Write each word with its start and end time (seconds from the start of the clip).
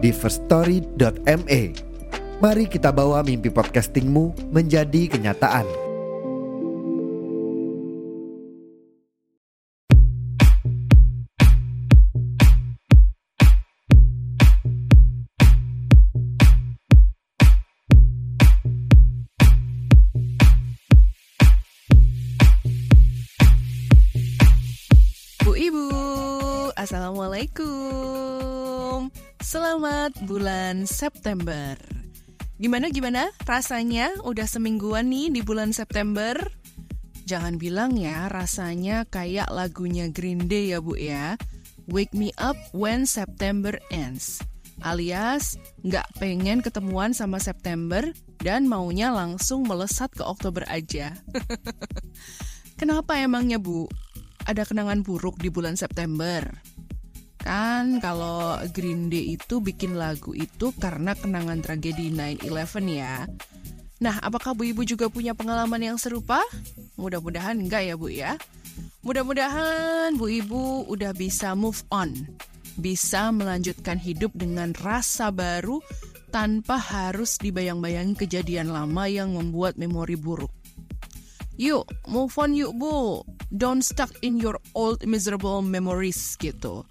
di 0.00 0.10
firststory.me. 0.10 1.62
Mari 2.40 2.64
kita 2.72 2.88
bawa 2.88 3.20
mimpi 3.20 3.52
podcastingmu 3.52 4.48
menjadi 4.48 5.12
kenyataan. 5.12 5.68
Bu 25.44 25.52
Ibu, 25.56 25.84
Assalamualaikum 26.72 29.12
Selamat 29.40 30.12
bulan 30.28 30.84
September 30.84 31.72
Gimana 32.60 32.92
gimana 32.92 33.32
rasanya 33.48 34.12
udah 34.20 34.44
semingguan 34.44 35.08
nih 35.08 35.32
di 35.32 35.40
bulan 35.40 35.72
September? 35.72 36.36
Jangan 37.24 37.56
bilang 37.56 37.96
ya 37.96 38.28
rasanya 38.28 39.08
kayak 39.08 39.48
lagunya 39.48 40.12
Green 40.12 40.44
Day 40.44 40.76
ya 40.76 40.84
Bu 40.84 40.92
ya 41.00 41.40
Wake 41.88 42.12
me 42.12 42.36
up 42.36 42.54
when 42.76 43.08
September 43.08 43.80
ends 43.88 44.44
Alias 44.84 45.56
nggak 45.88 46.20
pengen 46.20 46.60
ketemuan 46.60 47.16
sama 47.16 47.40
September 47.40 48.04
dan 48.44 48.68
maunya 48.68 49.08
langsung 49.08 49.64
melesat 49.64 50.12
ke 50.12 50.20
Oktober 50.20 50.68
aja 50.68 51.16
Kenapa 52.80 53.16
emangnya 53.16 53.56
Bu? 53.56 53.88
ada 54.50 54.66
kenangan 54.66 55.06
buruk 55.06 55.38
di 55.38 55.46
bulan 55.46 55.78
September. 55.78 56.42
Kan 57.40 58.04
kalau 58.04 58.60
Green 58.76 59.08
Day 59.08 59.34
itu 59.34 59.64
bikin 59.64 59.96
lagu 59.96 60.36
itu 60.36 60.76
karena 60.76 61.16
kenangan 61.16 61.64
tragedi 61.64 62.12
9/11 62.12 62.84
ya. 62.92 63.24
Nah, 64.00 64.16
apakah 64.20 64.56
Bu 64.56 64.64
Ibu 64.72 64.84
juga 64.88 65.12
punya 65.12 65.36
pengalaman 65.36 65.80
yang 65.80 65.96
serupa? 66.00 66.40
Mudah-mudahan 66.96 67.60
enggak 67.60 67.84
ya, 67.84 67.94
Bu 68.00 68.08
ya. 68.08 68.36
Mudah-mudahan 69.04 70.16
Bu 70.16 70.28
Ibu 70.28 70.88
udah 70.88 71.12
bisa 71.12 71.52
move 71.52 71.80
on. 71.92 72.16
Bisa 72.80 73.28
melanjutkan 73.28 74.00
hidup 74.00 74.32
dengan 74.32 74.72
rasa 74.72 75.28
baru 75.28 75.84
tanpa 76.32 76.80
harus 76.80 77.36
dibayang-bayangi 77.36 78.16
kejadian 78.16 78.72
lama 78.72 79.04
yang 79.04 79.36
membuat 79.36 79.76
memori 79.76 80.16
buruk. 80.16 80.52
Yuk, 81.60 81.84
move 82.08 82.32
on 82.40 82.56
yuk 82.56 82.72
Bu. 82.80 83.20
Don't 83.52 83.84
stuck 83.84 84.08
in 84.24 84.40
your 84.40 84.56
old 84.72 85.04
miserable 85.04 85.60
memories 85.60 86.40
gitu. 86.40 86.88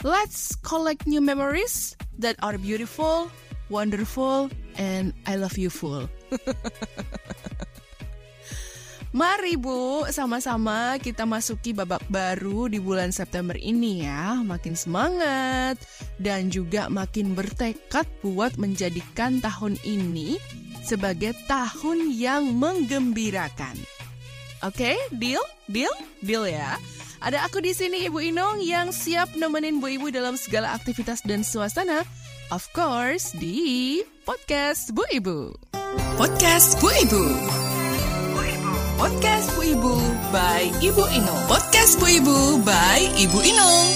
Let's 0.00 0.56
collect 0.64 1.04
new 1.04 1.20
memories 1.20 1.92
that 2.16 2.40
are 2.40 2.56
beautiful, 2.56 3.28
wonderful, 3.68 4.48
and 4.80 5.12
I 5.28 5.36
love 5.36 5.60
you 5.60 5.68
full. 5.68 6.08
Mari 9.12 9.60
Bu, 9.60 10.08
sama-sama 10.08 10.96
kita 11.04 11.28
masuki 11.28 11.76
babak 11.76 12.00
baru 12.08 12.72
di 12.72 12.80
bulan 12.80 13.12
September 13.12 13.60
ini 13.60 14.08
ya. 14.08 14.40
Makin 14.40 14.72
semangat 14.72 15.76
dan 16.16 16.48
juga 16.48 16.88
makin 16.88 17.36
bertekad 17.36 18.08
buat 18.24 18.56
menjadikan 18.56 19.44
tahun 19.44 19.76
ini 19.84 20.40
sebagai 20.80 21.36
tahun 21.44 22.08
yang 22.08 22.56
menggembirakan. 22.56 23.99
Oke, 24.60 24.92
deal? 25.16 25.40
Deal? 25.72 25.92
Deal 26.20 26.44
ya. 26.44 26.76
Ada 27.24 27.48
aku 27.48 27.64
di 27.64 27.72
sini 27.72 28.04
Ibu 28.08 28.20
Inong 28.32 28.60
yang 28.60 28.92
siap 28.92 29.32
nemenin 29.32 29.80
Bu 29.80 29.88
Ibu 29.88 30.12
dalam 30.12 30.36
segala 30.36 30.76
aktivitas 30.76 31.24
dan 31.24 31.40
suasana. 31.40 32.04
Of 32.52 32.68
course, 32.76 33.32
di 33.40 34.00
podcast 34.28 34.92
Bu 34.92 35.00
Ibu. 35.08 35.56
Podcast 36.20 36.76
Bu 36.76 36.92
Ibu. 36.92 37.24
Podcast 39.00 39.48
Bu 39.56 39.64
Ibu 39.64 39.94
by 40.28 40.68
Ibu 40.84 41.04
Inung. 41.08 41.42
Podcast 41.48 41.96
Bu 41.96 42.06
Ibu 42.20 42.60
by 42.60 43.00
Ibu 43.16 43.38
Inung. 43.40 43.88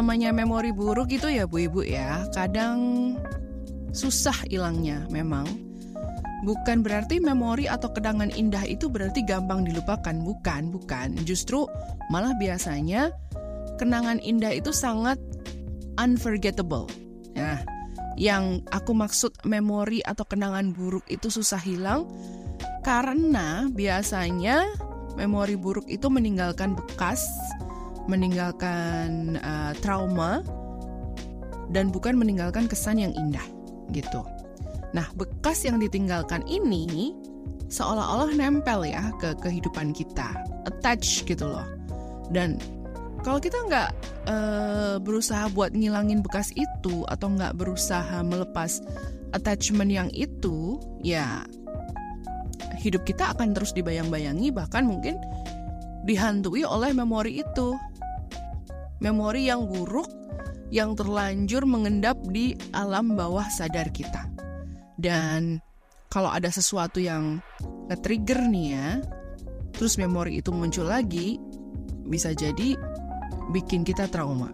Namanya 0.00 0.32
memori 0.32 0.72
buruk 0.72 1.12
itu 1.12 1.28
ya 1.28 1.44
Bu 1.44 1.68
Ibu 1.68 1.84
ya, 1.84 2.24
kadang 2.32 3.12
susah 3.92 4.48
hilangnya 4.48 5.04
memang. 5.12 5.44
Bukan 6.40 6.80
berarti 6.80 7.20
memori 7.20 7.68
atau 7.68 7.92
kenangan 7.92 8.32
indah 8.32 8.64
itu 8.64 8.88
berarti 8.88 9.20
gampang 9.28 9.60
dilupakan, 9.68 10.16
bukan, 10.24 10.72
bukan. 10.72 11.12
Justru 11.28 11.68
malah 12.08 12.32
biasanya 12.40 13.12
kenangan 13.76 14.24
indah 14.24 14.56
itu 14.56 14.72
sangat 14.72 15.20
unforgettable. 16.00 16.88
Nah, 17.36 17.60
yang 18.16 18.64
aku 18.72 18.96
maksud 18.96 19.36
memori 19.44 20.00
atau 20.00 20.24
kenangan 20.24 20.72
buruk 20.72 21.04
itu 21.12 21.28
susah 21.28 21.60
hilang 21.60 22.08
karena 22.80 23.68
biasanya 23.68 24.64
memori 25.20 25.60
buruk 25.60 25.84
itu 25.92 26.08
meninggalkan 26.08 26.72
bekas, 26.72 27.20
meninggalkan 28.08 29.36
uh, 29.42 29.72
trauma 29.84 30.40
dan 31.70 31.92
bukan 31.92 32.16
meninggalkan 32.16 32.66
kesan 32.66 32.98
yang 32.98 33.12
indah 33.14 33.44
gitu. 33.90 34.22
Nah, 34.90 35.06
bekas 35.14 35.62
yang 35.62 35.78
ditinggalkan 35.78 36.42
ini 36.50 37.14
seolah-olah 37.70 38.34
nempel 38.34 38.82
ya 38.82 39.14
ke 39.22 39.38
kehidupan 39.38 39.94
kita, 39.94 40.34
attach 40.66 41.22
gitu 41.26 41.46
loh. 41.46 41.66
Dan 42.34 42.58
kalau 43.22 43.38
kita 43.38 43.54
nggak 43.70 43.90
uh, 44.26 44.96
berusaha 44.98 45.46
buat 45.54 45.70
ngilangin 45.76 46.24
bekas 46.24 46.50
itu 46.58 47.06
atau 47.06 47.30
nggak 47.30 47.54
berusaha 47.54 48.22
melepas 48.26 48.82
attachment 49.30 49.94
yang 49.94 50.10
itu, 50.10 50.82
ya 51.06 51.46
hidup 52.80 53.06
kita 53.06 53.36
akan 53.36 53.54
terus 53.54 53.70
dibayang-bayangi 53.76 54.50
bahkan 54.50 54.88
mungkin 54.88 55.20
dihantui 56.02 56.66
oleh 56.66 56.90
memori 56.90 57.44
itu. 57.44 57.78
Memori 59.00 59.48
yang 59.48 59.64
buruk 59.64 60.08
yang 60.70 60.94
terlanjur 60.94 61.66
mengendap 61.66 62.16
di 62.30 62.54
alam 62.70 63.18
bawah 63.18 63.48
sadar 63.50 63.90
kita. 63.90 64.30
Dan 65.00 65.58
kalau 66.12 66.30
ada 66.30 66.52
sesuatu 66.52 67.02
yang 67.02 67.42
nge-trigger 67.90 68.44
nih 68.46 68.66
ya, 68.76 68.88
terus 69.74 69.98
memori 69.98 70.38
itu 70.38 70.54
muncul 70.54 70.86
lagi, 70.86 71.40
bisa 72.06 72.36
jadi 72.36 72.78
bikin 73.50 73.82
kita 73.82 74.06
trauma. 74.12 74.52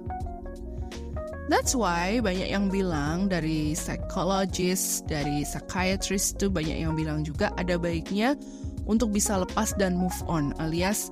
That's 1.46 1.78
why 1.78 2.18
banyak 2.18 2.50
yang 2.50 2.74
bilang 2.74 3.30
dari 3.30 3.78
psikologis, 3.78 5.06
dari 5.06 5.46
psychiatrist 5.46 6.42
tuh 6.42 6.50
banyak 6.50 6.82
yang 6.82 6.98
bilang 6.98 7.22
juga 7.22 7.54
ada 7.54 7.78
baiknya 7.78 8.34
untuk 8.86 9.14
bisa 9.14 9.38
lepas 9.38 9.70
dan 9.78 9.94
move 9.94 10.16
on 10.26 10.50
alias 10.58 11.10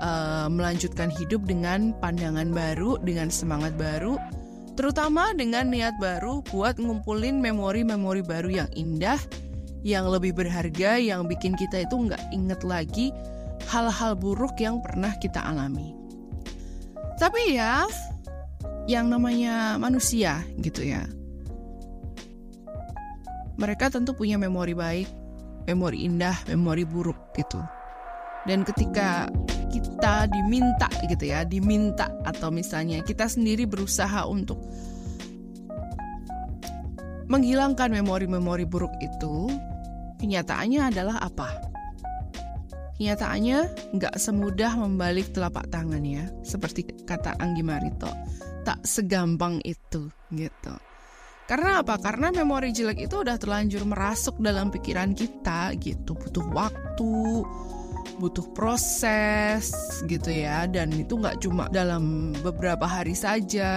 uh, 0.00 0.48
melanjutkan 0.50 1.08
hidup 1.12 1.44
dengan 1.44 1.92
pandangan 2.00 2.50
baru, 2.52 3.00
dengan 3.00 3.32
semangat 3.32 3.76
baru, 3.76 4.20
terutama 4.76 5.32
dengan 5.32 5.72
niat 5.72 5.96
baru 5.96 6.44
buat 6.52 6.76
ngumpulin 6.76 7.40
memori-memori 7.40 8.20
baru 8.20 8.64
yang 8.64 8.70
indah, 8.76 9.20
yang 9.86 10.08
lebih 10.10 10.36
berharga, 10.36 10.98
yang 10.98 11.24
bikin 11.30 11.54
kita 11.56 11.86
itu 11.86 11.96
nggak 11.96 12.22
inget 12.34 12.60
lagi 12.66 13.14
hal-hal 13.70 14.12
buruk 14.14 14.58
yang 14.60 14.82
pernah 14.84 15.14
kita 15.18 15.40
alami. 15.40 15.96
Tapi 17.16 17.56
ya, 17.56 17.88
yang 18.84 19.08
namanya 19.08 19.80
manusia 19.80 20.44
gitu 20.60 20.84
ya, 20.84 21.02
mereka 23.56 23.88
tentu 23.88 24.12
punya 24.12 24.36
memori 24.36 24.76
baik, 24.76 25.08
memori 25.64 26.04
indah, 26.04 26.36
memori 26.52 26.84
buruk 26.84 27.32
gitu. 27.32 27.60
Dan 28.46 28.62
ketika 28.62 29.26
kita 29.70 30.30
diminta 30.30 30.88
gitu 31.06 31.24
ya, 31.26 31.42
diminta 31.42 32.10
atau 32.22 32.48
misalnya 32.50 33.02
kita 33.02 33.26
sendiri 33.26 33.66
berusaha 33.66 34.24
untuk 34.26 34.60
menghilangkan 37.26 37.90
memori-memori 37.90 38.64
buruk 38.64 38.94
itu, 39.02 39.50
kenyataannya 40.22 40.80
adalah 40.94 41.18
apa? 41.18 41.48
Kenyataannya 42.96 43.92
nggak 43.98 44.14
semudah 44.16 44.72
membalik 44.78 45.34
telapak 45.34 45.68
tangan 45.68 46.00
ya, 46.06 46.24
seperti 46.46 46.86
kata 47.04 47.36
Anggi 47.42 47.60
Marito. 47.60 48.08
Tak 48.64 48.82
segampang 48.82 49.60
itu 49.62 50.08
gitu. 50.32 50.74
Karena 51.46 51.78
apa? 51.78 51.94
Karena 52.02 52.34
memori 52.34 52.74
jelek 52.74 53.06
itu 53.06 53.22
udah 53.22 53.38
terlanjur 53.38 53.86
merasuk 53.86 54.42
dalam 54.42 54.74
pikiran 54.74 55.14
kita 55.14 55.78
gitu, 55.78 56.18
butuh 56.18 56.42
waktu, 56.50 57.46
butuh 58.18 58.44
proses 58.52 59.70
gitu 60.08 60.30
ya. 60.32 60.64
Dan 60.68 60.92
itu 60.96 61.16
nggak 61.16 61.44
cuma 61.44 61.68
dalam 61.70 62.34
beberapa 62.40 62.84
hari 62.84 63.12
saja 63.12 63.68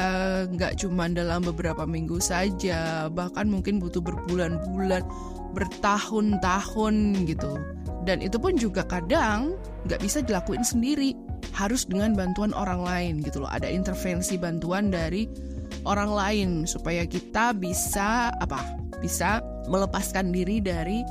nggak 0.48 0.80
cuma 0.80 1.08
dalam 1.12 1.44
beberapa 1.44 1.84
minggu 1.84 2.18
saja 2.20 3.08
bahkan 3.12 3.48
mungkin 3.52 3.78
butuh 3.80 4.02
berbulan-bulan 4.04 5.04
bertahun-tahun 5.54 6.96
gitu. 7.28 7.52
Dan 8.08 8.24
itu 8.24 8.40
pun 8.40 8.56
juga 8.56 8.88
kadang 8.88 9.60
nggak 9.86 10.02
bisa 10.02 10.24
dilakuin 10.24 10.64
sendiri 10.64 11.14
harus 11.54 11.84
dengan 11.84 12.16
bantuan 12.16 12.56
orang 12.56 12.82
lain 12.84 13.14
gitu 13.22 13.44
loh. 13.44 13.52
Ada 13.52 13.68
intervensi 13.68 14.40
bantuan 14.40 14.90
dari 14.90 15.28
orang 15.88 16.12
lain 16.12 16.50
supaya 16.68 17.06
kita 17.08 17.56
bisa 17.56 18.34
apa 18.40 18.80
bisa 19.00 19.40
melepaskan 19.72 20.32
diri 20.36 20.60
dari 20.60 21.04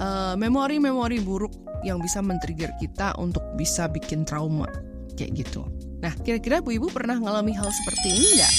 eh, 0.00 0.34
memori-memori 0.34 1.18
uh, 1.22 1.24
buruk 1.24 1.54
yang 1.86 1.98
bisa 2.00 2.20
men-trigger 2.20 2.72
kita 2.80 3.16
untuk 3.16 3.42
bisa 3.56 3.88
bikin 3.88 4.24
trauma 4.24 4.68
kayak 5.16 5.44
gitu. 5.44 5.64
Nah, 6.00 6.16
kira-kira 6.24 6.64
Bu 6.64 6.72
Ibu 6.76 6.88
pernah 6.88 7.20
ngalami 7.20 7.52
hal 7.52 7.68
seperti 7.68 8.08
ini 8.08 8.28
nggak? 8.40 8.54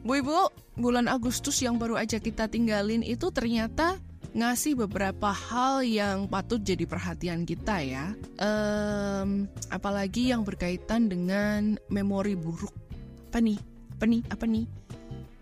Bu 0.00 0.12
Ibu, 0.18 0.38
bulan 0.80 1.06
Agustus 1.06 1.62
yang 1.62 1.78
baru 1.78 1.94
aja 1.94 2.18
kita 2.18 2.50
tinggalin 2.50 3.06
itu 3.06 3.30
ternyata 3.30 4.00
ngasih 4.30 4.78
beberapa 4.86 5.30
hal 5.34 5.82
yang 5.82 6.30
patut 6.30 6.62
jadi 6.62 6.86
perhatian 6.86 7.46
kita 7.46 7.82
ya. 7.82 8.14
Um, 8.38 9.46
apalagi 9.70 10.34
yang 10.34 10.42
berkaitan 10.42 11.06
dengan 11.10 11.78
memori 11.90 12.34
buruk. 12.34 12.74
Apa 13.30 13.38
nih? 13.38 13.58
Apa 13.94 14.04
nih? 14.06 14.22
Apa 14.30 14.44
nih? 14.50 14.79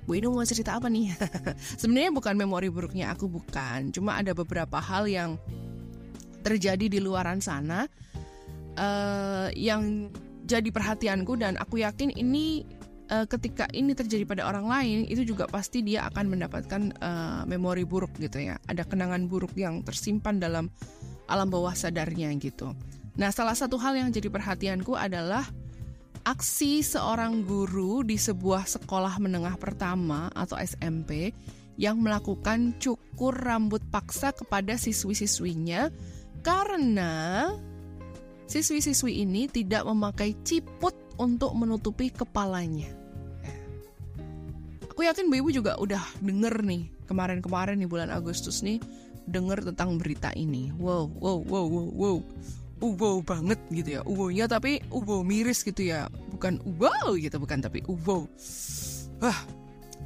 Bu 0.08 0.16
Inu 0.16 0.32
mau 0.32 0.40
cerita 0.48 0.72
apa 0.80 0.88
nih? 0.88 1.12
Sebenarnya 1.80 2.08
bukan 2.08 2.32
memori 2.32 2.72
buruknya 2.72 3.12
aku 3.12 3.28
bukan, 3.28 3.92
cuma 3.92 4.16
ada 4.16 4.32
beberapa 4.32 4.80
hal 4.80 5.04
yang 5.04 5.36
terjadi 6.40 6.88
di 6.88 6.96
luaran 6.96 7.44
sana 7.44 7.84
uh, 8.80 9.52
yang 9.52 10.08
jadi 10.48 10.72
perhatianku 10.72 11.36
dan 11.36 11.60
aku 11.60 11.84
yakin 11.84 12.08
ini 12.16 12.64
uh, 13.12 13.28
ketika 13.28 13.68
ini 13.76 13.92
terjadi 13.92 14.24
pada 14.24 14.48
orang 14.48 14.64
lain 14.64 14.98
itu 15.12 15.28
juga 15.28 15.44
pasti 15.44 15.84
dia 15.84 16.08
akan 16.08 16.24
mendapatkan 16.32 16.82
uh, 17.04 17.44
memori 17.44 17.84
buruk 17.84 18.16
gitu 18.16 18.40
ya. 18.40 18.56
Ada 18.64 18.88
kenangan 18.88 19.28
buruk 19.28 19.52
yang 19.60 19.84
tersimpan 19.84 20.40
dalam 20.40 20.72
alam 21.28 21.52
bawah 21.52 21.76
sadarnya 21.76 22.32
gitu. 22.40 22.72
Nah, 23.20 23.28
salah 23.28 23.52
satu 23.52 23.76
hal 23.76 23.92
yang 23.92 24.08
jadi 24.08 24.32
perhatianku 24.32 24.96
adalah 24.96 25.44
aksi 26.28 26.84
seorang 26.84 27.48
guru 27.48 28.04
di 28.04 28.20
sebuah 28.20 28.68
sekolah 28.68 29.16
menengah 29.16 29.56
pertama 29.56 30.28
atau 30.36 30.60
SMP 30.60 31.32
yang 31.80 32.02
melakukan 32.02 32.76
cukur 32.76 33.32
rambut 33.32 33.80
paksa 33.88 34.36
kepada 34.36 34.76
siswi-siswinya 34.76 35.88
karena 36.44 37.48
siswi-siswi 38.44 39.24
ini 39.24 39.48
tidak 39.48 39.88
memakai 39.88 40.36
ciput 40.44 40.92
untuk 41.16 41.54
menutupi 41.56 42.12
kepalanya. 42.12 42.92
Aku 44.90 45.06
yakin 45.06 45.30
Bu 45.30 45.40
Ibu 45.46 45.50
juga 45.54 45.78
udah 45.78 46.02
denger 46.18 46.60
nih 46.66 46.90
kemarin-kemarin 47.06 47.78
di 47.78 47.86
bulan 47.86 48.10
Agustus 48.10 48.60
nih 48.66 48.82
denger 49.24 49.72
tentang 49.72 49.96
berita 49.96 50.34
ini. 50.34 50.74
Wow, 50.76 51.08
wow, 51.14 51.38
wow, 51.40 51.66
wow, 51.70 51.88
wow 51.94 52.18
uwo 52.78 53.22
banget 53.22 53.58
gitu 53.74 53.98
ya 53.98 54.02
uwonya 54.06 54.46
tapi 54.46 54.82
uwo 54.90 55.26
miris 55.26 55.66
gitu 55.66 55.86
ya. 55.86 56.06
Bukan 56.34 56.62
uwo 56.62 57.14
gitu 57.18 57.36
bukan 57.42 57.62
tapi 57.62 57.82
uwo. 57.86 58.30
Wah 59.18 59.40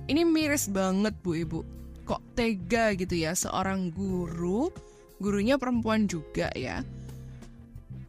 ini 0.08 0.24
miris 0.24 0.72
banget 0.72 1.12
bu 1.20 1.36
ibu. 1.36 1.60
Kok 2.08 2.34
tega 2.34 2.96
gitu 2.98 3.14
ya 3.14 3.36
seorang 3.36 3.92
guru 3.94 4.72
gurunya 5.22 5.54
perempuan 5.54 6.10
juga 6.10 6.50
ya 6.58 6.82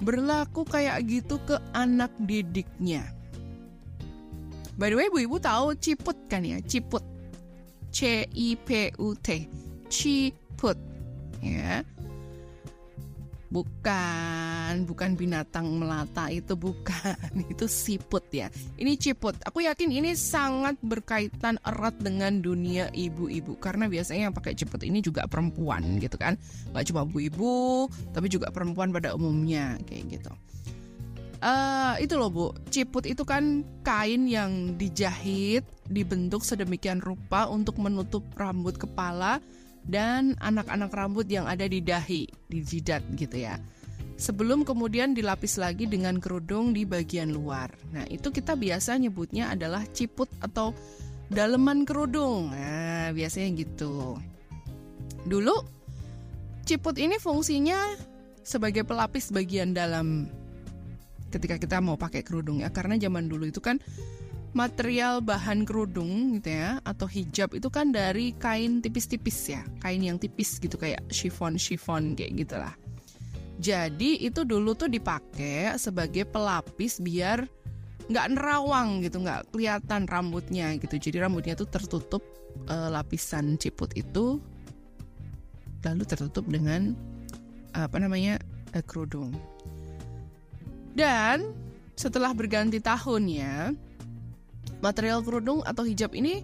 berlaku 0.01 0.67
kayak 0.67 1.05
gitu 1.07 1.39
ke 1.47 1.55
anak 1.71 2.11
didiknya. 2.25 3.07
By 4.75 4.89
the 4.89 4.97
way 4.97 5.07
bu 5.07 5.23
ibu 5.23 5.37
tahu 5.37 5.77
ciput 5.77 6.17
kan 6.27 6.43
ya? 6.43 6.59
Ciput. 6.65 7.05
C 7.93 8.25
I 8.25 8.57
P 8.57 8.89
U 8.97 9.13
T. 9.13 9.45
Ciput. 9.87 10.75
Ya 11.39 11.85
Bukan, 13.53 14.89
bukan 14.89 15.13
binatang 15.13 15.69
melata 15.77 16.25
itu 16.33 16.57
bukan, 16.57 17.13
itu 17.53 17.69
siput 17.69 18.25
ya. 18.33 18.49
Ini 18.81 18.97
ciput. 18.97 19.37
Aku 19.45 19.61
yakin 19.61 19.93
ini 19.93 20.17
sangat 20.17 20.81
berkaitan 20.81 21.61
erat 21.61 21.93
dengan 22.01 22.41
dunia 22.41 22.89
ibu-ibu 22.89 23.53
karena 23.61 23.85
biasanya 23.85 24.33
yang 24.33 24.35
pakai 24.35 24.57
ciput 24.57 24.81
ini 24.81 25.05
juga 25.05 25.29
perempuan 25.29 26.01
gitu 26.01 26.17
kan. 26.17 26.33
Gak 26.73 26.89
cuma 26.89 27.05
ibu-ibu, 27.05 27.85
tapi 28.09 28.25
juga 28.25 28.49
perempuan 28.49 28.89
pada 28.89 29.13
umumnya 29.13 29.77
kayak 29.85 30.17
gitu. 30.17 30.33
Uh, 31.43 31.99
itu 31.99 32.15
loh 32.15 32.31
bu, 32.31 32.45
ciput 32.71 33.03
itu 33.03 33.21
kan 33.27 33.67
kain 33.83 34.31
yang 34.31 34.79
dijahit, 34.79 35.67
dibentuk 35.91 36.41
sedemikian 36.41 37.03
rupa 37.03 37.51
untuk 37.51 37.77
menutup 37.83 38.23
rambut 38.39 38.79
kepala 38.79 39.43
dan 39.83 40.39
anak-anak 40.39 40.91
rambut 40.91 41.27
yang 41.27 41.47
ada 41.47 41.67
di 41.67 41.83
dahi, 41.83 42.27
di 42.47 42.59
jidat 42.63 43.03
gitu 43.19 43.43
ya. 43.43 43.59
Sebelum 44.15 44.63
kemudian 44.63 45.11
dilapis 45.17 45.59
lagi 45.59 45.89
dengan 45.89 46.21
kerudung 46.21 46.71
di 46.71 46.87
bagian 46.87 47.33
luar. 47.33 47.73
Nah, 47.91 48.05
itu 48.07 48.29
kita 48.29 48.55
biasa 48.55 48.95
nyebutnya 48.95 49.51
adalah 49.51 49.83
ciput 49.89 50.29
atau 50.39 50.71
daleman 51.27 51.83
kerudung. 51.83 52.53
Nah, 52.53 53.11
biasanya 53.11 53.51
gitu. 53.57 54.15
Dulu 55.27 55.55
ciput 56.63 56.95
ini 57.01 57.19
fungsinya 57.19 57.79
sebagai 58.43 58.87
pelapis 58.87 59.31
bagian 59.31 59.75
dalam 59.75 60.27
ketika 61.31 61.57
kita 61.57 61.81
mau 61.81 61.97
pakai 61.97 62.21
kerudung 62.21 62.61
ya 62.61 62.69
karena 62.69 62.99
zaman 62.99 63.25
dulu 63.25 63.49
itu 63.49 63.57
kan 63.57 63.81
material 64.53 65.19
bahan 65.19 65.65
kerudung 65.65 66.37
gitu 66.37 66.53
ya 66.53 66.77
atau 66.85 67.09
hijab 67.09 67.57
itu 67.57 67.67
kan 67.73 67.89
dari 67.89 68.37
kain 68.37 68.79
tipis-tipis 68.79 69.49
ya. 69.49 69.61
Kain 69.81 70.01
yang 70.05 70.21
tipis 70.21 70.61
gitu 70.61 70.77
kayak 70.77 71.01
chiffon 71.09 71.57
chiffon 71.57 72.13
kayak 72.13 72.37
gitulah. 72.45 72.73
Jadi 73.57 74.21
itu 74.21 74.45
dulu 74.45 74.73
tuh 74.77 74.89
dipakai 74.89 75.77
sebagai 75.77 76.25
pelapis 76.29 77.01
biar 77.01 77.45
nggak 78.09 78.35
nerawang 78.35 79.01
gitu 79.01 79.21
nggak 79.21 79.49
kelihatan 79.49 80.05
rambutnya 80.05 80.77
gitu. 80.77 81.01
Jadi 81.01 81.17
rambutnya 81.21 81.57
tuh 81.57 81.69
tertutup 81.69 82.23
uh, 82.69 82.93
lapisan 82.93 83.57
ciput 83.57 83.89
itu 83.97 84.37
lalu 85.83 86.03
tertutup 86.07 86.45
dengan 86.47 86.93
apa 87.73 87.97
namanya 87.97 88.37
uh, 88.77 88.83
kerudung. 88.85 89.33
Dan 90.93 91.57
setelah 91.97 92.33
berganti 92.33 92.77
tahun 92.81 93.23
ya 93.29 93.57
Material 94.83 95.23
kerudung 95.23 95.63
atau 95.63 95.87
hijab 95.87 96.11
ini 96.11 96.43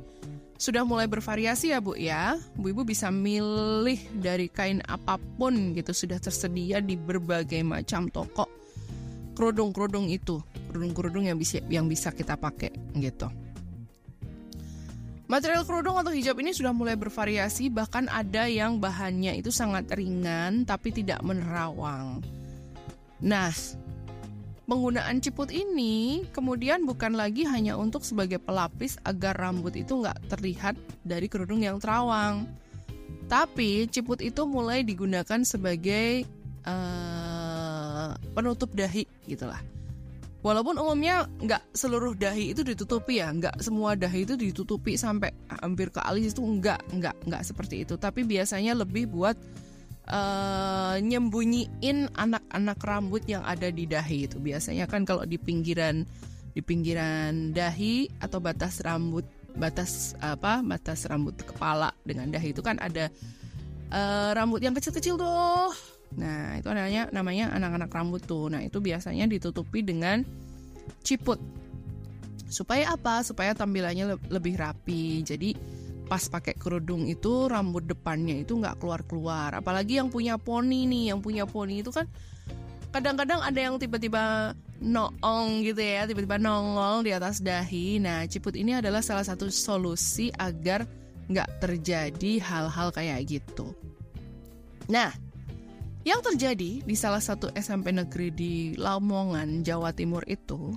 sudah 0.56 0.88
mulai 0.88 1.12
bervariasi 1.12 1.76
ya 1.76 1.84
Bu 1.84 2.00
ya. 2.00 2.40
Bu 2.56 2.72
Ibu 2.72 2.88
bisa 2.88 3.12
milih 3.12 4.00
dari 4.16 4.48
kain 4.48 4.80
apa 4.88 5.20
pun 5.36 5.76
gitu 5.76 5.92
sudah 5.92 6.24
tersedia 6.24 6.80
di 6.80 6.96
berbagai 6.96 7.60
macam 7.68 8.08
toko 8.08 8.48
kerudung-kerudung 9.40 10.12
itu, 10.12 10.44
kerudung-kerudung 10.68 11.32
yang 11.32 11.40
bisa 11.40 11.64
yang 11.72 11.88
bisa 11.88 12.12
kita 12.12 12.36
pakai 12.36 12.76
gitu. 13.00 13.32
Material 15.32 15.64
kerudung 15.64 15.96
atau 15.96 16.12
hijab 16.12 16.36
ini 16.44 16.52
sudah 16.52 16.76
mulai 16.76 17.00
bervariasi, 17.00 17.72
bahkan 17.72 18.12
ada 18.12 18.52
yang 18.52 18.84
bahannya 18.84 19.40
itu 19.40 19.48
sangat 19.48 19.88
ringan 19.96 20.68
tapi 20.68 20.92
tidak 20.92 21.24
menerawang. 21.24 22.20
Nah, 23.24 23.54
Penggunaan 24.70 25.18
ciput 25.18 25.50
ini 25.50 26.30
kemudian 26.30 26.86
bukan 26.86 27.18
lagi 27.18 27.42
hanya 27.42 27.74
untuk 27.74 28.06
sebagai 28.06 28.38
pelapis 28.38 29.02
agar 29.02 29.34
rambut 29.34 29.74
itu 29.74 29.98
nggak 29.98 30.30
terlihat 30.30 30.78
dari 31.02 31.26
kerudung 31.26 31.66
yang 31.66 31.82
terawang. 31.82 32.46
Tapi 33.26 33.90
ciput 33.90 34.22
itu 34.22 34.46
mulai 34.46 34.86
digunakan 34.86 35.42
sebagai 35.42 36.22
uh, 36.70 38.14
penutup 38.38 38.70
dahi 38.78 39.10
gitulah. 39.26 39.58
Walaupun 40.46 40.78
umumnya 40.78 41.26
nggak 41.42 41.74
seluruh 41.74 42.14
dahi 42.14 42.54
itu 42.54 42.62
ditutupi 42.62 43.26
ya, 43.26 43.34
nggak 43.34 43.60
semua 43.66 43.98
dahi 43.98 44.24
itu 44.24 44.38
ditutupi 44.38 44.96
sampai 44.96 45.34
hampir 45.66 45.90
ke 45.90 46.00
alis 46.00 46.32
itu 46.32 46.46
nggak, 46.46 46.94
nggak, 46.94 47.16
nggak 47.26 47.42
seperti 47.42 47.90
itu. 47.90 47.98
Tapi 47.98 48.22
biasanya 48.22 48.78
lebih 48.78 49.10
buat 49.10 49.34
uh, 50.10 50.98
nyembunyiin 51.00 52.12
anak-anak 52.14 52.80
rambut 52.82 53.24
yang 53.30 53.46
ada 53.46 53.70
di 53.70 53.86
dahi 53.86 54.26
itu. 54.28 54.42
Biasanya 54.42 54.90
kan 54.90 55.06
kalau 55.06 55.24
di 55.24 55.38
pinggiran 55.38 56.04
di 56.52 56.62
pinggiran 56.66 57.54
dahi 57.54 58.10
atau 58.20 58.42
batas 58.42 58.82
rambut 58.82 59.24
batas 59.54 60.18
apa 60.22 60.62
batas 60.66 61.06
rambut 61.10 61.38
kepala 61.38 61.94
dengan 62.06 62.30
dahi 62.30 62.54
itu 62.54 62.62
kan 62.62 62.78
ada 62.82 63.10
uh, 63.94 64.32
rambut 64.34 64.62
yang 64.62 64.74
kecil-kecil 64.74 65.18
tuh. 65.18 65.72
Nah 66.18 66.58
itu 66.58 66.70
namanya 66.74 67.10
namanya 67.14 67.54
anak-anak 67.54 67.90
rambut 67.94 68.22
tuh. 68.26 68.50
Nah 68.50 68.66
itu 68.66 68.82
biasanya 68.82 69.30
ditutupi 69.30 69.86
dengan 69.86 70.26
ciput. 71.06 71.38
Supaya 72.50 72.98
apa? 72.98 73.22
Supaya 73.22 73.54
tampilannya 73.54 74.06
le 74.10 74.16
lebih 74.34 74.58
rapi. 74.58 75.22
Jadi 75.22 75.54
pas 76.10 76.26
pakai 76.26 76.58
kerudung 76.58 77.06
itu 77.06 77.46
rambut 77.46 77.86
depannya 77.86 78.42
itu 78.42 78.58
nggak 78.58 78.82
keluar-keluar 78.82 79.54
apalagi 79.54 80.02
yang 80.02 80.10
punya 80.10 80.42
poni 80.42 80.90
nih 80.90 81.14
yang 81.14 81.22
punya 81.22 81.46
poni 81.46 81.86
itu 81.86 81.94
kan 81.94 82.10
kadang-kadang 82.90 83.40
ada 83.46 83.60
yang 83.62 83.78
tiba-tiba 83.78 84.58
noong 84.82 85.62
gitu 85.62 85.82
ya, 85.84 86.08
tiba-tiba 86.10 86.42
nongol 86.42 87.06
di 87.06 87.12
atas 87.14 87.44
dahi. 87.44 88.02
Nah, 88.02 88.26
ciput 88.26 88.56
ini 88.58 88.80
adalah 88.80 89.04
salah 89.04 89.22
satu 89.22 89.52
solusi 89.52 90.34
agar 90.40 90.88
nggak 91.30 91.62
terjadi 91.62 92.42
hal-hal 92.42 92.90
kayak 92.90 93.30
gitu. 93.30 93.78
Nah, 94.90 95.14
yang 96.02 96.26
terjadi 96.26 96.82
di 96.82 96.96
salah 96.98 97.22
satu 97.22 97.54
SMP 97.54 97.94
negeri 97.94 98.34
di 98.34 98.54
Lamongan, 98.74 99.62
Jawa 99.62 99.94
Timur 99.94 100.26
itu, 100.26 100.74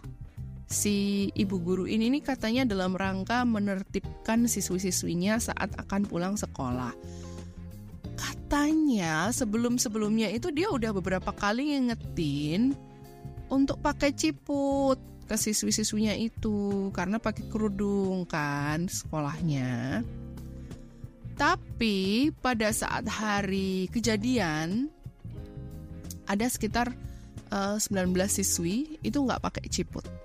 si 0.72 1.28
ibu 1.36 1.60
guru 1.60 1.84
ini 1.84 2.08
nih 2.08 2.24
katanya 2.24 2.64
dalam 2.64 2.96
rangka 2.96 3.44
menertibkan 3.44 4.48
siswi-siswinya 4.48 5.36
saat 5.38 5.70
akan 5.76 6.08
pulang 6.08 6.34
sekolah. 6.34 6.96
Katanya 8.16 9.28
sebelum-sebelumnya 9.30 10.32
itu 10.32 10.48
dia 10.48 10.72
udah 10.72 10.96
beberapa 10.96 11.30
kali 11.30 11.76
ngingetin 11.76 12.72
untuk 13.52 13.84
pakai 13.84 14.16
ciput 14.16 14.96
ke 15.28 15.36
siswi-siswinya 15.36 16.16
itu 16.16 16.88
karena 16.96 17.20
pakai 17.20 17.46
kerudung 17.52 18.24
kan 18.24 18.88
sekolahnya. 18.88 20.00
Tapi 21.36 22.28
pada 22.40 22.72
saat 22.72 23.04
hari 23.08 23.88
kejadian 23.92 24.88
ada 26.28 26.46
sekitar 26.48 26.92
uh, 27.52 27.76
eh, 27.76 28.08
19 28.08 28.16
siswi 28.28 29.00
itu 29.04 29.18
nggak 29.20 29.40
pakai 29.44 29.68
ciput. 29.68 30.21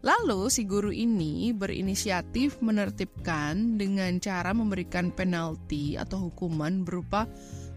Lalu 0.00 0.48
si 0.48 0.64
guru 0.64 0.88
ini 0.88 1.52
berinisiatif 1.52 2.64
menertibkan 2.64 3.76
dengan 3.76 4.16
cara 4.16 4.56
memberikan 4.56 5.12
penalti 5.12 6.00
atau 6.00 6.32
hukuman 6.32 6.88
berupa 6.88 7.28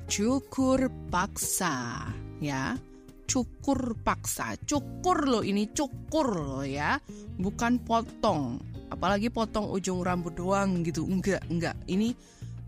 cukur 0.08 0.88
paksa, 1.12 2.08
ya 2.39 2.80
cukur 3.27 3.98
paksa. 4.03 4.56
Cukur 4.63 5.25
loh 5.25 5.44
ini 5.44 5.68
cukur 5.72 6.27
loh 6.38 6.63
ya, 6.63 7.01
bukan 7.36 7.82
potong. 7.82 8.62
Apalagi 8.94 9.34
potong 9.34 9.74
ujung 9.74 10.06
rambut 10.06 10.38
doang 10.38 10.86
gitu. 10.86 11.03
Enggak, 11.03 11.42
enggak. 11.50 11.74
Ini 11.89 12.13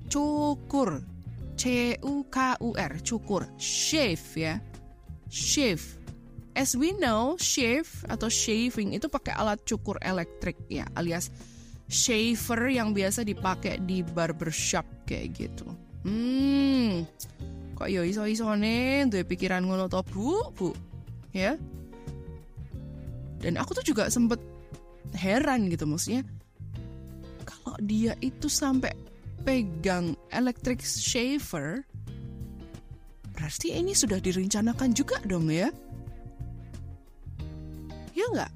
cukur. 0.10 1.00
C 1.56 1.96
U 2.04 2.28
K 2.28 2.60
U 2.60 2.76
R, 2.76 3.00
cukur. 3.00 3.48
Shave 3.56 4.28
ya. 4.36 4.60
Shave. 5.32 6.05
As 6.56 6.72
we 6.72 6.96
know, 6.96 7.36
shave 7.36 7.92
atau 8.08 8.32
shaving 8.32 8.96
itu 8.96 9.12
pakai 9.12 9.36
alat 9.36 9.60
cukur 9.68 10.00
elektrik 10.00 10.56
ya, 10.72 10.88
alias 10.96 11.28
shaver 11.92 12.72
yang 12.72 12.96
biasa 12.96 13.28
dipakai 13.28 13.84
di 13.84 14.02
barbershop 14.02 14.88
kayak 15.04 15.36
gitu. 15.36 15.68
Hmm, 16.08 17.04
kok 17.76 17.92
yo 17.92 18.08
ya 18.08 18.24
iso 18.26 18.48
nih 18.56 19.10
duwe 19.12 19.28
pikiran 19.28 19.68
ngono 19.68 19.92
to 19.92 20.00
bu? 20.08 20.48
Bu 20.56 20.72
ya? 21.36 21.60
Dan 23.44 23.60
aku 23.60 23.76
tuh 23.78 23.86
juga 23.86 24.08
sempet 24.08 24.40
heran 25.14 25.70
gitu 25.72 25.88
maksudnya 25.88 26.26
kalau 27.48 27.78
dia 27.86 28.18
itu 28.20 28.50
sampai 28.50 28.92
pegang 29.46 30.18
electric 30.34 30.82
shaver 30.82 31.86
berarti 33.38 33.76
ini 33.78 33.94
sudah 33.94 34.18
direncanakan 34.18 34.92
juga 34.98 35.22
dong 35.24 35.48
ya 35.54 35.70
ya 38.16 38.26
nggak 38.32 38.52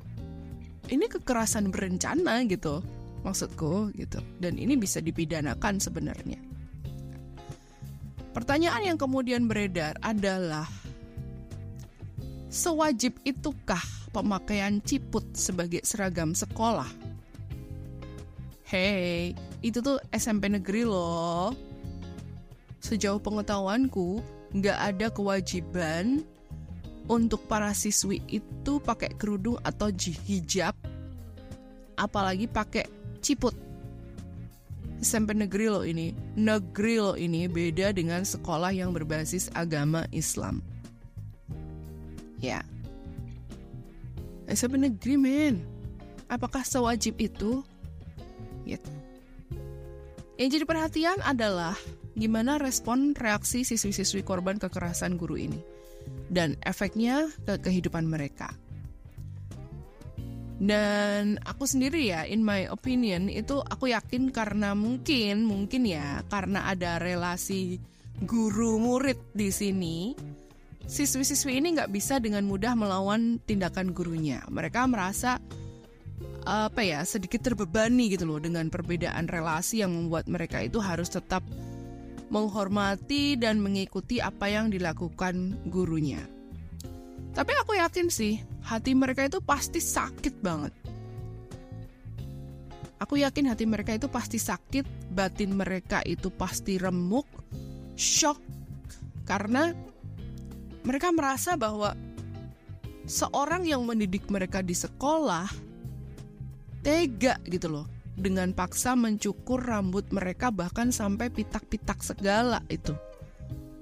ini 0.89 1.06
kekerasan 1.06 1.70
berencana 1.70 2.42
gitu 2.48 2.82
maksudku 3.22 3.92
gitu 3.94 4.24
dan 4.39 4.56
ini 4.56 4.80
bisa 4.80 5.04
dipidanakan 5.04 5.78
sebenarnya 5.78 6.39
Pertanyaan 8.30 8.94
yang 8.94 9.00
kemudian 9.01 9.50
beredar 9.50 9.98
adalah 10.06 10.70
Sewajib 12.50 13.13
itukah 13.28 13.82
pemakaian 14.10 14.82
ciput 14.82 15.22
sebagai 15.38 15.86
seragam 15.86 16.34
sekolah? 16.34 16.89
Hei, 18.66 19.38
itu 19.62 19.78
tuh 19.86 20.01
SMP 20.10 20.50
negeri 20.50 20.82
loh. 20.82 21.54
Sejauh 22.82 23.22
pengetahuanku, 23.22 24.25
nggak 24.58 24.78
ada 24.82 25.08
kewajiban 25.13 26.25
untuk 27.10 27.50
para 27.50 27.74
siswi 27.74 28.22
itu 28.30 28.78
pakai 28.78 29.18
kerudung 29.18 29.58
atau 29.66 29.89
hijab, 30.30 30.78
apalagi 31.98 32.46
pakai 32.46 32.86
ciput. 33.20 33.58
SMP 35.01 35.34
negeri 35.34 35.68
loh 35.74 35.84
ini. 35.84 36.13
Negeri 36.38 37.01
loh 37.01 37.18
ini 37.18 37.50
beda 37.50 37.96
dengan 37.96 38.22
sekolah 38.22 38.70
yang 38.70 38.94
berbasis 38.94 39.50
agama 39.58 40.06
Islam. 40.13 40.62
Ya. 42.38 42.62
SMP 44.46 44.78
negeri 44.78 45.16
men. 45.18 45.56
Apakah 46.30 46.62
sewajib 46.62 47.18
itu? 47.18 47.66
Gitu. 48.68 48.92
Yang 50.36 50.50
jadi 50.60 50.66
perhatian 50.68 51.20
adalah 51.24 51.75
gimana 52.13 52.60
respon 52.60 53.16
reaksi 53.16 53.63
siswi-siswi 53.63 54.22
korban 54.24 54.60
kekerasan 54.60 55.16
guru 55.16 55.39
ini 55.39 55.78
dan 56.29 56.55
efeknya 56.63 57.27
ke 57.43 57.57
kehidupan 57.59 58.05
mereka. 58.05 58.53
Dan 60.59 61.39
aku 61.48 61.63
sendiri 61.63 62.12
ya, 62.12 62.27
in 62.27 62.43
my 62.43 62.67
opinion 62.67 63.31
itu 63.31 63.63
aku 63.63 63.95
yakin 63.95 64.27
karena 64.27 64.75
mungkin 64.75 65.48
mungkin 65.48 65.88
ya 65.88 66.19
karena 66.27 66.67
ada 66.67 67.00
relasi 67.00 67.79
guru 68.27 68.75
murid 68.75 69.15
di 69.31 69.55
sini, 69.55 70.12
siswi-siswi 70.83 71.63
ini 71.63 71.79
nggak 71.79 71.95
bisa 71.95 72.19
dengan 72.19 72.43
mudah 72.43 72.75
melawan 72.75 73.39
tindakan 73.48 73.95
gurunya. 73.95 74.43
Mereka 74.51 74.83
merasa 74.91 75.39
apa 76.43 76.81
ya 76.83 77.07
sedikit 77.07 77.39
terbebani 77.39 78.12
gitu 78.12 78.27
loh 78.27 78.43
dengan 78.43 78.67
perbedaan 78.67 79.31
relasi 79.31 79.79
yang 79.79 79.95
membuat 79.95 80.27
mereka 80.27 80.59
itu 80.59 80.83
harus 80.83 81.07
tetap 81.07 81.39
menghormati 82.29 83.38
dan 83.38 83.62
mengikuti 83.62 84.21
apa 84.21 84.50
yang 84.50 84.69
dilakukan 84.69 85.57
gurunya. 85.69 86.21
Tapi 87.33 87.51
aku 87.57 87.77
yakin 87.77 88.09
sih, 88.09 88.41
hati 88.65 88.93
mereka 88.98 89.25
itu 89.25 89.41
pasti 89.41 89.77
sakit 89.81 90.41
banget. 90.41 90.74
Aku 93.00 93.15
yakin 93.15 93.48
hati 93.48 93.63
mereka 93.63 93.95
itu 93.95 94.12
pasti 94.12 94.38
sakit, 94.38 95.13
batin 95.13 95.55
mereka 95.55 96.03
itu 96.03 96.27
pasti 96.29 96.75
remuk, 96.75 97.25
shock, 97.95 98.38
karena 99.24 99.71
mereka 100.83 101.13
merasa 101.13 101.55
bahwa 101.55 101.95
seorang 103.09 103.65
yang 103.65 103.81
mendidik 103.88 104.27
mereka 104.29 104.62
di 104.62 104.77
sekolah 104.77 105.50
tega 106.86 107.41
gitu 107.50 107.67
loh 107.69 107.99
dengan 108.19 108.51
paksa 108.51 108.93
mencukur 108.99 109.63
rambut 109.63 110.11
mereka 110.11 110.51
bahkan 110.51 110.91
sampai 110.91 111.31
pitak-pitak 111.31 112.03
segala 112.03 112.59
itu 112.67 112.93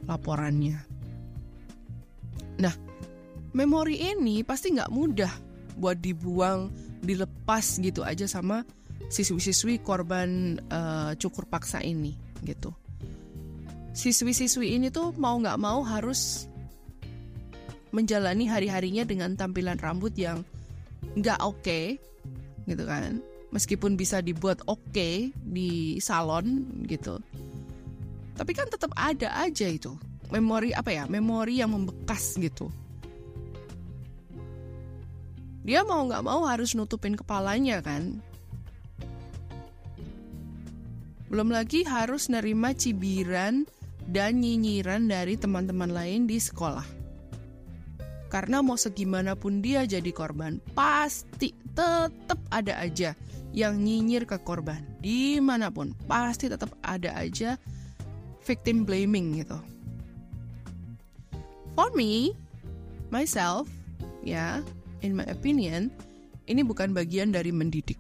laporannya. 0.05 0.79
Nah, 2.57 2.73
memori 3.53 3.99
ini 4.01 4.45
pasti 4.45 4.73
nggak 4.73 4.93
mudah 4.93 5.33
buat 5.77 5.97
dibuang, 5.99 6.71
dilepas 7.01 7.81
gitu 7.81 8.01
aja 8.01 8.25
sama 8.25 8.65
siswi-siswi 9.07 9.81
korban 9.81 10.61
uh, 10.69 11.13
cukur 11.17 11.45
paksa 11.45 11.81
ini 11.81 12.17
gitu. 12.45 12.73
Siswi-siswi 13.97 14.77
ini 14.77 14.93
tuh 14.93 15.13
mau 15.17 15.37
nggak 15.41 15.57
mau 15.57 15.81
harus 15.81 16.45
menjalani 17.89 18.45
hari-harinya 18.45 19.07
dengan 19.07 19.33
tampilan 19.33 19.79
rambut 19.81 20.13
yang 20.13 20.45
nggak 21.17 21.39
oke, 21.41 21.61
okay, 21.65 21.97
gitu 22.69 22.85
kan. 22.85 23.23
Meskipun 23.55 23.95
bisa 23.95 24.19
dibuat 24.19 24.59
oke 24.67 24.83
okay 24.91 25.31
di 25.33 25.97
salon 26.03 26.67
gitu, 26.83 27.17
tapi 28.35 28.51
kan 28.51 28.67
tetap 28.67 28.91
ada 28.99 29.31
aja 29.39 29.71
itu 29.71 29.95
memori 30.29 30.75
apa 30.75 30.91
ya, 30.91 31.07
memori 31.07 31.63
yang 31.63 31.71
membekas 31.71 32.35
gitu 32.35 32.67
dia 35.67 35.83
mau 35.83 35.99
nggak 36.07 36.23
mau 36.23 36.47
harus 36.47 36.71
nutupin 36.79 37.19
kepalanya 37.19 37.83
kan. 37.83 38.23
Belum 41.27 41.51
lagi 41.51 41.83
harus 41.83 42.31
nerima 42.31 42.71
cibiran 42.71 43.67
dan 44.07 44.39
nyinyiran 44.39 45.11
dari 45.11 45.35
teman-teman 45.35 45.91
lain 45.91 46.23
di 46.23 46.39
sekolah. 46.39 46.96
Karena 48.27 48.59
mau 48.59 48.75
segimanapun 48.75 49.63
dia 49.63 49.87
jadi 49.87 50.11
korban, 50.11 50.59
pasti 50.75 51.55
tetap 51.71 52.39
ada 52.51 52.75
aja 52.75 53.15
yang 53.55 53.79
nyinyir 53.79 54.27
ke 54.27 54.35
korban. 54.43 54.83
Di 54.99 55.39
mana 55.39 55.71
pun, 55.71 55.95
pasti 56.05 56.51
tetap 56.51 56.75
ada 56.83 57.15
aja 57.15 57.55
victim 58.43 58.83
blaming 58.83 59.43
gitu. 59.43 59.59
For 61.77 61.87
me, 61.95 62.35
myself, 63.13 63.71
ya, 64.25 64.59
in 65.05 65.15
my 65.15 65.23
opinion, 65.31 65.87
ini 66.51 66.63
bukan 66.67 66.91
bagian 66.91 67.31
dari 67.31 67.55
mendidik. 67.55 67.99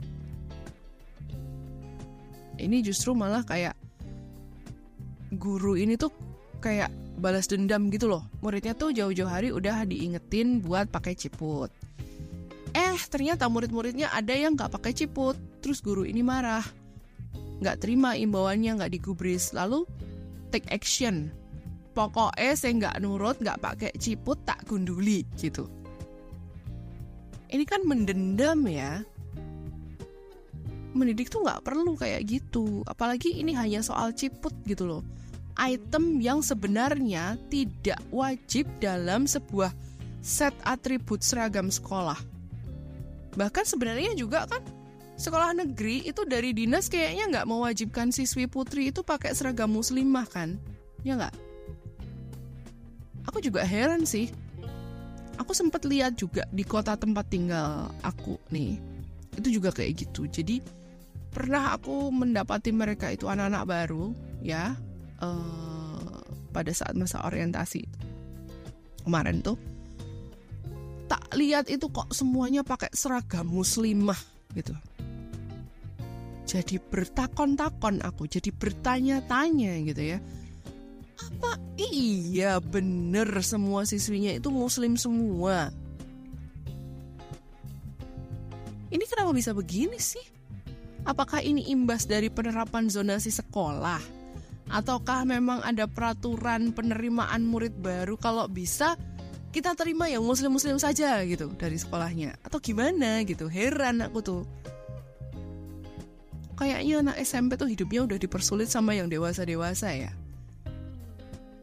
Ini 2.57 2.81
justru 2.81 3.13
malah 3.13 3.45
kayak 3.45 3.77
guru 5.37 5.77
ini 5.77 5.93
tuh 5.93 6.09
kayak 6.57 6.89
balas 7.17 7.49
dendam 7.49 7.89
gitu 7.89 8.07
loh. 8.07 8.23
Muridnya 8.45 8.77
tuh 8.77 8.93
jauh-jauh 8.93 9.27
hari 9.27 9.49
udah 9.49 9.83
diingetin 9.89 10.61
buat 10.61 10.87
pakai 10.93 11.17
ciput. 11.17 11.73
Eh, 12.77 12.99
ternyata 13.09 13.49
murid-muridnya 13.49 14.13
ada 14.13 14.31
yang 14.37 14.53
nggak 14.53 14.77
pakai 14.77 14.93
ciput. 14.93 15.33
Terus 15.59 15.81
guru 15.81 16.05
ini 16.05 16.21
marah. 16.21 16.63
Nggak 17.57 17.81
terima 17.81 18.13
imbauannya, 18.13 18.77
nggak 18.77 18.93
digubris. 18.93 19.49
Lalu 19.51 19.83
take 20.53 20.69
action. 20.69 21.33
Pokoknya 21.97 22.53
saya 22.53 22.73
nggak 22.77 22.95
nurut, 23.01 23.41
nggak 23.41 23.57
pakai 23.57 23.91
ciput, 23.97 24.37
tak 24.45 24.61
gunduli 24.69 25.25
gitu. 25.41 25.65
Ini 27.49 27.65
kan 27.65 27.81
mendendam 27.81 28.61
ya. 28.69 29.01
Mendidik 30.93 31.33
tuh 31.33 31.41
nggak 31.41 31.65
perlu 31.65 31.97
kayak 31.97 32.29
gitu. 32.29 32.85
Apalagi 32.85 33.41
ini 33.41 33.57
hanya 33.57 33.81
soal 33.81 34.13
ciput 34.13 34.53
gitu 34.69 34.85
loh 34.85 35.01
item 35.57 36.21
yang 36.21 36.39
sebenarnya 36.45 37.35
tidak 37.49 37.99
wajib 38.13 38.69
dalam 38.77 39.25
sebuah 39.25 39.73
set 40.21 40.53
atribut 40.63 41.25
seragam 41.25 41.73
sekolah. 41.73 42.17
Bahkan 43.37 43.65
sebenarnya 43.65 44.17
juga 44.17 44.45
kan 44.49 44.61
sekolah 45.17 45.57
negeri 45.57 46.05
itu 46.05 46.25
dari 46.25 46.53
dinas 46.53 46.89
kayaknya 46.89 47.25
nggak 47.29 47.49
mewajibkan 47.49 48.13
siswi 48.13 48.45
putri 48.45 48.89
itu 48.93 49.01
pakai 49.01 49.33
seragam 49.33 49.73
muslimah 49.73 50.25
kan? 50.29 50.57
Ya 51.01 51.17
nggak? 51.17 51.33
Aku 53.29 53.43
juga 53.43 53.65
heran 53.65 54.07
sih. 54.07 54.31
Aku 55.37 55.53
sempat 55.53 55.85
lihat 55.85 56.17
juga 56.17 56.49
di 56.49 56.65
kota 56.65 56.97
tempat 56.97 57.29
tinggal 57.29 57.93
aku 58.01 58.41
nih. 58.49 58.81
Itu 59.37 59.53
juga 59.53 59.69
kayak 59.69 60.01
gitu. 60.01 60.25
Jadi 60.25 60.65
pernah 61.29 61.77
aku 61.77 62.09
mendapati 62.09 62.73
mereka 62.73 63.13
itu 63.13 63.29
anak-anak 63.29 63.63
baru 63.69 64.17
ya 64.41 64.73
uh, 65.21 66.21
pada 66.51 66.71
saat 66.73 66.97
masa 66.97 67.21
orientasi 67.25 67.85
kemarin 69.05 69.39
tuh 69.39 69.55
tak 71.07 71.23
lihat 71.39 71.71
itu 71.71 71.87
kok 71.87 72.11
semuanya 72.11 72.67
pakai 72.67 72.91
seragam 72.91 73.47
muslimah 73.47 74.19
gitu. 74.51 74.75
Jadi 76.47 76.79
bertakon-takon 76.79 78.03
aku 78.03 78.27
jadi 78.27 78.51
bertanya-tanya 78.55 79.83
gitu 79.87 80.03
ya. 80.15 80.19
Apa 81.19 81.59
iya 81.79 82.59
bener 82.59 83.27
semua 83.43 83.83
siswinya 83.83 84.35
itu 84.35 84.51
muslim 84.51 84.95
semua? 84.95 85.71
Ini 88.87 89.03
kenapa 89.07 89.31
bisa 89.35 89.51
begini 89.51 89.99
sih? 89.99 90.23
Apakah 91.03 91.39
ini 91.43 91.71
imbas 91.71 92.07
dari 92.07 92.27
penerapan 92.27 92.91
zonasi 92.91 93.31
sekolah 93.31 94.16
ataukah 94.67 95.23
memang 95.23 95.63
ada 95.63 95.87
peraturan 95.87 96.75
penerimaan 96.75 97.43
murid 97.47 97.75
baru? 97.79 98.19
Kalau 98.19 98.47
bisa 98.51 98.99
kita 99.55 99.73
terima 99.73 100.11
yang 100.11 100.21
muslim-muslim 100.21 100.77
saja 100.77 101.23
gitu 101.23 101.49
dari 101.55 101.79
sekolahnya. 101.79 102.37
Atau 102.43 102.59
gimana 102.59 103.23
gitu? 103.23 103.47
Heran 103.47 104.03
aku 104.03 104.19
tuh. 104.21 104.43
Kayaknya 106.57 107.05
anak 107.05 107.17
SMP 107.21 107.53
tuh 107.53 107.69
hidupnya 107.69 108.05
udah 108.05 108.17
dipersulit 108.17 108.69
sama 108.69 108.97
yang 108.97 109.07
dewasa-dewasa 109.07 109.93
ya. 109.93 110.11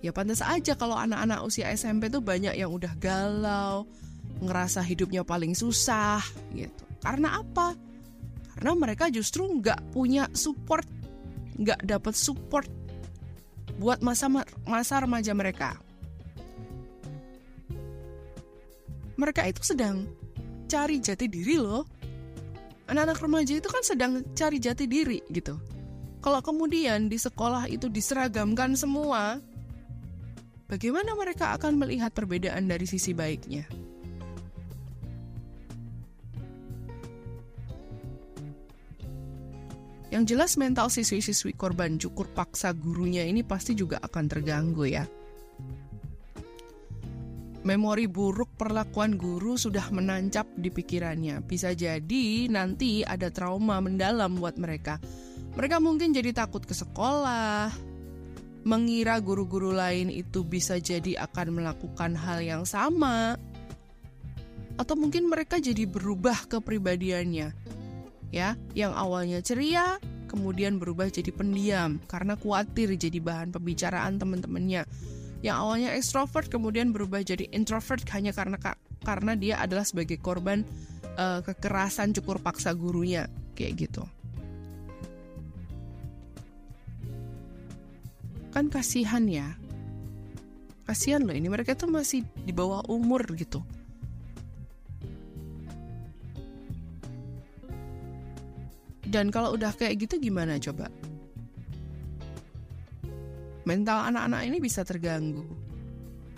Ya 0.05 0.13
pantas 0.13 0.45
aja 0.45 0.77
kalau 0.77 0.95
anak-anak 1.01 1.41
usia 1.43 1.73
SMP 1.73 2.13
tuh 2.13 2.21
banyak 2.21 2.55
yang 2.55 2.71
udah 2.71 2.93
galau 3.01 3.89
ngerasa 4.45 4.85
hidupnya 4.85 5.25
paling 5.25 5.57
susah 5.57 6.21
gitu. 6.53 6.85
Karena 7.01 7.41
apa? 7.43 7.73
Karena 8.55 8.73
mereka 8.79 9.11
justru 9.11 9.49
nggak 9.49 9.97
punya 9.97 10.31
support 10.37 10.87
nggak 11.55 11.87
dapat 11.87 12.15
support 12.15 12.67
buat 13.79 14.01
masa 14.01 14.31
masa 14.67 14.95
remaja 15.03 15.33
mereka. 15.35 15.79
Mereka 19.15 19.47
itu 19.47 19.63
sedang 19.63 20.11
cari 20.67 20.99
jati 20.99 21.31
diri 21.31 21.57
loh. 21.59 21.87
Anak-anak 22.91 23.19
remaja 23.23 23.53
itu 23.57 23.69
kan 23.71 23.81
sedang 23.81 24.21
cari 24.37 24.59
jati 24.61 24.85
diri 24.85 25.23
gitu. 25.33 25.57
Kalau 26.21 26.41
kemudian 26.41 27.09
di 27.09 27.17
sekolah 27.21 27.69
itu 27.69 27.89
diseragamkan 27.89 28.77
semua, 28.77 29.41
bagaimana 30.69 31.13
mereka 31.17 31.53
akan 31.57 31.81
melihat 31.81 32.13
perbedaan 32.13 32.69
dari 32.69 32.85
sisi 32.89 33.13
baiknya? 33.13 33.65
Yang 40.15 40.39
jelas 40.39 40.55
mental 40.55 40.95
siswi-siswi 40.95 41.59
korban 41.59 41.99
cukur 41.99 42.31
paksa 42.31 42.71
gurunya 42.71 43.27
ini 43.27 43.43
pasti 43.43 43.75
juga 43.75 43.99
akan 43.99 44.25
terganggu 44.31 44.87
ya. 44.87 45.03
Memori 47.67 48.07
buruk 48.07 48.55
perlakuan 48.55 49.19
guru 49.19 49.59
sudah 49.59 49.91
menancap 49.91 50.47
di 50.55 50.71
pikirannya. 50.71 51.43
Bisa 51.43 51.75
jadi 51.75 52.47
nanti 52.47 53.03
ada 53.03 53.27
trauma 53.35 53.83
mendalam 53.83 54.39
buat 54.39 54.55
mereka. 54.55 55.03
Mereka 55.59 55.83
mungkin 55.83 56.15
jadi 56.15 56.31
takut 56.31 56.63
ke 56.63 56.79
sekolah, 56.79 57.75
mengira 58.63 59.19
guru-guru 59.19 59.75
lain 59.75 60.15
itu 60.15 60.47
bisa 60.47 60.79
jadi 60.79 61.27
akan 61.27 61.59
melakukan 61.59 62.15
hal 62.15 62.39
yang 62.39 62.63
sama, 62.63 63.35
atau 64.79 64.95
mungkin 64.95 65.27
mereka 65.27 65.59
jadi 65.59 65.91
berubah 65.91 66.47
kepribadiannya 66.47 67.75
ya, 68.35 68.59
yang 68.75 68.91
awalnya 68.91 69.39
ceria 69.39 70.03
kemudian 70.27 70.83
berubah 70.83 71.07
jadi 71.07 71.31
pendiam 71.31 72.03
karena 72.11 72.35
khawatir 72.35 72.91
jadi 72.99 73.23
bahan 73.23 73.55
pembicaraan 73.55 74.19
teman-temannya. 74.19 74.83
Yang 75.47 75.57
awalnya 75.63 75.91
ekstrovert 75.95 76.51
kemudian 76.51 76.91
berubah 76.91 77.23
jadi 77.23 77.47
introvert 77.55 78.03
hanya 78.11 78.35
karena 78.35 78.59
karena 79.07 79.33
dia 79.39 79.63
adalah 79.63 79.87
sebagai 79.87 80.19
korban 80.19 80.67
uh, 81.15 81.39
kekerasan 81.47 82.11
cukur 82.19 82.43
paksa 82.43 82.75
gurunya 82.75 83.31
kayak 83.55 83.87
gitu. 83.87 84.03
Kan 88.51 88.67
kasihan 88.75 89.23
ya. 89.31 89.55
Kasihan 90.85 91.23
loh 91.23 91.33
ini 91.33 91.47
mereka 91.47 91.79
tuh 91.79 91.89
masih 91.89 92.27
di 92.43 92.51
bawah 92.51 92.83
umur 92.91 93.23
gitu 93.39 93.63
Dan 99.15 99.31
kalau 99.31 99.55
udah 99.55 99.71
kayak 99.79 100.03
gitu 100.03 100.19
gimana 100.19 100.59
coba? 100.59 100.91
Mental 103.63 104.11
anak-anak 104.11 104.43
ini 104.43 104.59
bisa 104.59 104.83
terganggu. 104.83 105.47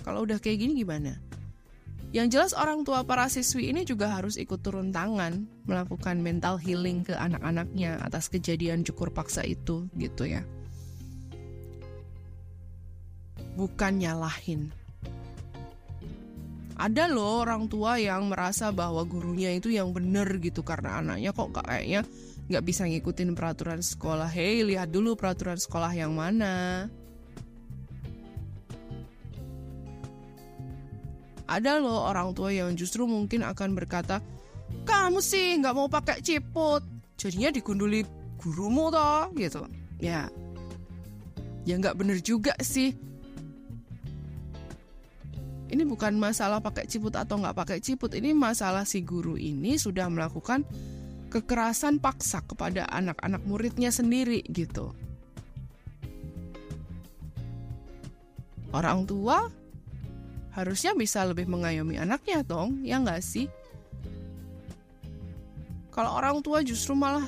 Kalau 0.05 0.29
udah 0.29 0.37
kayak 0.37 0.61
gini 0.61 0.85
gimana? 0.85 1.17
Yang 2.13 2.37
jelas 2.37 2.53
orang 2.53 2.85
tua 2.85 3.01
para 3.09 3.33
siswi 3.33 3.73
ini 3.73 3.89
juga 3.89 4.13
harus 4.13 4.37
ikut 4.37 4.61
turun 4.61 4.93
tangan 4.93 5.49
melakukan 5.65 6.21
mental 6.21 6.61
healing 6.61 7.01
ke 7.01 7.17
anak-anaknya 7.17 7.97
atas 8.05 8.29
kejadian 8.29 8.85
cukur 8.85 9.09
paksa 9.09 9.41
itu 9.41 9.89
gitu 9.97 10.29
ya. 10.29 10.45
Bukan 13.57 14.05
nyalahin. 14.05 14.69
Ada 16.77 17.09
loh 17.09 17.41
orang 17.41 17.73
tua 17.73 17.97
yang 17.97 18.29
merasa 18.29 18.69
bahwa 18.69 19.01
gurunya 19.09 19.57
itu 19.57 19.73
yang 19.73 19.97
bener 19.97 20.29
gitu 20.45 20.61
karena 20.61 21.01
anaknya 21.01 21.33
kok 21.33 21.57
kayaknya 21.57 22.05
nggak 22.47 22.63
bisa 22.63 22.87
ngikutin 22.87 23.35
peraturan 23.35 23.83
sekolah. 23.83 24.31
Hei, 24.31 24.63
lihat 24.63 24.95
dulu 24.95 25.19
peraturan 25.19 25.59
sekolah 25.59 25.91
yang 25.95 26.15
mana. 26.15 26.87
Ada 31.47 31.79
loh 31.79 32.11
orang 32.11 32.35
tua 32.35 32.51
yang 32.51 32.75
justru 32.75 33.07
mungkin 33.07 33.47
akan 33.47 33.79
berkata, 33.79 34.19
kamu 34.83 35.23
sih 35.23 35.59
nggak 35.63 35.75
mau 35.75 35.87
pakai 35.87 36.19
ciput, 36.19 36.83
jadinya 37.15 37.55
digunduli 37.55 38.03
gurumu 38.43 38.91
toh, 38.91 39.31
gitu. 39.39 39.63
Ya, 40.03 40.27
ya 41.63 41.75
nggak 41.79 41.99
bener 41.99 42.19
juga 42.19 42.55
sih. 42.59 42.99
Ini 45.67 45.83
bukan 45.83 46.15
masalah 46.19 46.63
pakai 46.63 46.87
ciput 46.87 47.15
atau 47.15 47.39
nggak 47.39 47.59
pakai 47.59 47.79
ciput, 47.83 48.15
ini 48.15 48.35
masalah 48.35 48.87
si 48.87 49.03
guru 49.03 49.35
ini 49.35 49.79
sudah 49.79 50.07
melakukan 50.07 50.63
kekerasan 51.29 51.99
paksa 51.99 52.43
kepada 52.45 52.87
anak-anak 52.91 53.43
muridnya 53.45 53.91
sendiri 53.91 54.43
gitu. 54.51 54.95
Orang 58.75 59.09
tua 59.09 59.49
harusnya 60.53 60.97
bisa 60.97 61.25
lebih 61.25 61.49
mengayomi 61.49 62.01
anaknya 62.01 62.41
dong, 62.45 62.81
ya 62.85 63.01
nggak 63.01 63.21
sih? 63.21 63.49
Kalau 65.93 66.13
orang 66.13 66.45
tua 66.45 66.61
justru 66.61 66.93
malah 66.93 67.25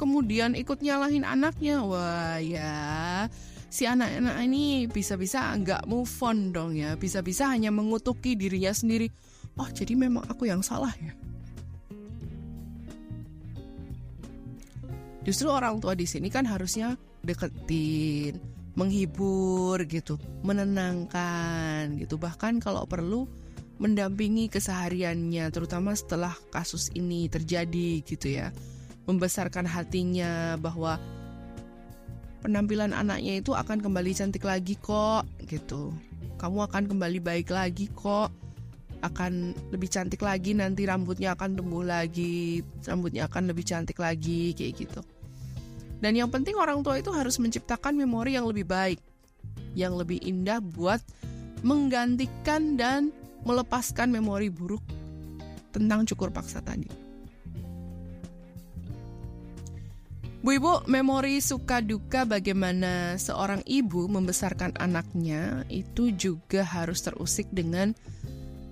kemudian 0.00 0.56
ikut 0.56 0.80
nyalahin 0.80 1.24
anaknya, 1.24 1.84
wah 1.84 2.40
ya 2.40 3.28
si 3.68 3.84
anak-anak 3.84 4.40
ini 4.44 4.88
bisa-bisa 4.88 5.52
nggak 5.56 5.84
move 5.84 6.08
on 6.24 6.52
dong 6.52 6.72
ya, 6.76 6.96
bisa-bisa 6.96 7.48
hanya 7.52 7.68
mengutuki 7.68 8.32
dirinya 8.32 8.72
sendiri. 8.72 9.12
Oh 9.56 9.68
jadi 9.68 9.92
memang 9.96 10.24
aku 10.28 10.48
yang 10.48 10.64
salah 10.64 10.92
ya. 10.96 11.12
Justru 15.26 15.50
orang 15.50 15.82
tua 15.82 15.98
di 15.98 16.06
sini 16.06 16.30
kan 16.30 16.46
harusnya 16.46 16.94
deketin, 17.26 18.38
menghibur 18.78 19.82
gitu, 19.90 20.14
menenangkan 20.46 21.98
gitu. 21.98 22.14
Bahkan 22.14 22.62
kalau 22.62 22.86
perlu 22.86 23.26
mendampingi 23.82 24.46
kesehariannya 24.48 25.50
terutama 25.50 25.92
setelah 25.98 26.30
kasus 26.54 26.94
ini 26.94 27.26
terjadi 27.26 28.06
gitu 28.06 28.38
ya. 28.38 28.54
Membesarkan 29.10 29.66
hatinya 29.66 30.54
bahwa 30.62 31.02
penampilan 32.46 32.94
anaknya 32.94 33.42
itu 33.42 33.50
akan 33.50 33.82
kembali 33.82 34.14
cantik 34.14 34.46
lagi 34.46 34.78
kok 34.78 35.26
gitu. 35.50 35.90
Kamu 36.38 36.70
akan 36.70 36.86
kembali 36.86 37.18
baik 37.18 37.50
lagi 37.50 37.90
kok. 37.90 38.30
Akan 39.04 39.52
lebih 39.74 39.92
cantik 39.92 40.24
lagi 40.24 40.56
nanti 40.56 40.88
rambutnya 40.88 41.36
akan 41.36 41.58
tumbuh 41.58 41.84
lagi, 41.84 42.64
rambutnya 42.86 43.28
akan 43.28 43.52
lebih 43.52 43.66
cantik 43.66 44.00
lagi 44.00 44.56
kayak 44.56 44.72
gitu. 44.86 45.00
Dan 45.96 46.12
yang 46.16 46.28
penting 46.28 46.56
orang 46.60 46.84
tua 46.84 47.00
itu 47.00 47.08
harus 47.12 47.40
menciptakan 47.40 47.96
memori 47.96 48.36
yang 48.36 48.44
lebih 48.44 48.68
baik, 48.68 49.00
yang 49.72 49.96
lebih 49.96 50.20
indah 50.20 50.60
buat 50.60 51.00
menggantikan 51.64 52.76
dan 52.76 53.08
melepaskan 53.46 54.12
memori 54.12 54.52
buruk 54.52 54.82
tentang 55.72 56.04
cukur 56.04 56.28
paksa 56.28 56.60
tadi. 56.60 57.06
Bu 60.46 60.54
Ibu, 60.54 60.86
memori 60.86 61.42
suka 61.42 61.82
duka 61.82 62.22
bagaimana 62.22 63.18
seorang 63.18 63.66
ibu 63.66 64.06
membesarkan 64.06 64.78
anaknya 64.78 65.66
itu 65.66 66.14
juga 66.14 66.62
harus 66.62 67.02
terusik 67.02 67.50
dengan 67.50 67.90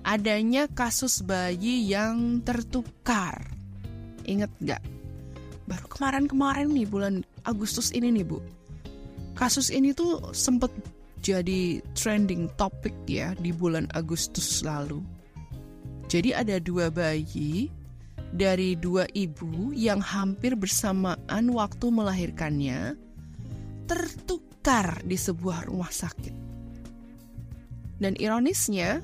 adanya 0.07 0.71
kasus 0.71 1.27
bayi 1.27 1.91
yang 1.91 2.47
tertukar. 2.47 3.51
Ingat 4.23 4.55
nggak? 4.63 4.94
Baru 5.65 5.87
kemarin-kemarin 5.89 6.69
nih 6.73 6.89
bulan 6.89 7.15
Agustus 7.49 7.89
ini 7.97 8.13
nih 8.13 8.27
Bu. 8.27 8.39
Kasus 9.35 9.73
ini 9.73 9.97
tuh 9.97 10.31
sempet 10.37 10.71
jadi 11.25 11.81
trending 11.97 12.53
topik 12.61 12.93
ya 13.09 13.33
di 13.41 13.51
bulan 13.51 13.89
Agustus 13.97 14.61
lalu. 14.61 15.01
Jadi 16.07 16.37
ada 16.37 16.61
dua 16.61 16.93
bayi 16.93 17.73
dari 18.35 18.77
dua 18.77 19.09
ibu 19.17 19.73
yang 19.73 20.05
hampir 20.05 20.53
bersamaan 20.53 21.45
waktu 21.49 21.87
melahirkannya 21.89 22.99
tertukar 23.89 25.01
di 25.01 25.17
sebuah 25.17 25.71
rumah 25.71 25.89
sakit. 25.89 26.35
Dan 27.97 28.21
ironisnya, 28.21 29.01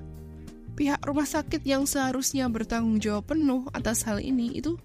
pihak 0.76 1.00
rumah 1.08 1.24
sakit 1.24 1.64
yang 1.64 1.88
seharusnya 1.88 2.52
bertanggung 2.52 3.00
jawab 3.00 3.32
penuh 3.32 3.64
atas 3.72 4.04
hal 4.04 4.20
ini 4.20 4.60
itu 4.60 4.76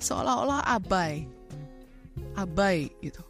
seolah-olah 0.00 0.64
abai. 0.64 1.28
Abai 2.36 2.92
gitu. 3.00 3.24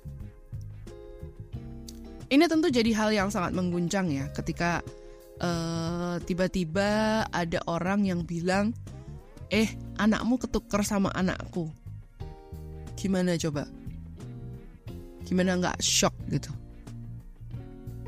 Ini 2.27 2.51
tentu 2.51 2.67
jadi 2.71 2.91
hal 2.91 3.15
yang 3.15 3.31
sangat 3.31 3.55
mengguncang 3.55 4.11
ya 4.11 4.27
ketika 4.35 4.83
tiba 5.37 6.49
tiba-tiba 6.49 7.23
ada 7.29 7.61
orang 7.69 8.09
yang 8.09 8.25
bilang, 8.25 8.73
"Eh, 9.53 9.69
anakmu 10.01 10.41
ketukar 10.41 10.83
sama 10.83 11.13
anakku." 11.15 11.71
Gimana 12.97 13.37
coba? 13.37 13.69
Gimana 15.29 15.61
nggak 15.61 15.79
shock 15.85 16.17
gitu? 16.33 16.51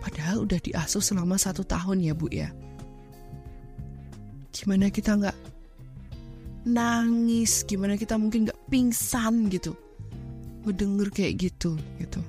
Padahal 0.00 0.48
udah 0.48 0.56
diasuh 0.62 1.02
selama 1.04 1.36
satu 1.36 1.62
tahun 1.62 2.00
ya 2.00 2.14
bu 2.16 2.26
ya. 2.32 2.48
Gimana 4.54 4.88
kita 4.88 5.14
nggak 5.20 5.36
nangis? 6.66 7.62
Gimana 7.68 7.94
kita 7.94 8.18
mungkin 8.18 8.48
nggak 8.48 8.62
pingsan 8.72 9.52
gitu? 9.52 9.76
Mendengar 10.64 11.12
kayak 11.12 11.50
gitu 11.50 11.78
gitu. 12.00 12.20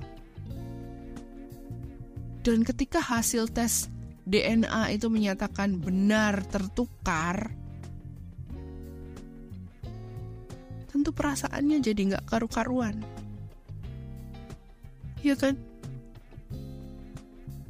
Dan 2.45 2.63
ketika 2.63 3.03
hasil 3.03 3.51
tes 3.51 3.89
DNA 4.29 4.95
itu 4.95 5.11
menyatakan 5.11 5.81
benar 5.81 6.45
tertukar, 6.47 7.51
tentu 10.89 11.09
perasaannya 11.13 11.77
jadi 11.81 12.01
nggak 12.13 12.25
karu-karuan. 12.29 13.01
Iya 15.19 15.35
kan? 15.35 15.55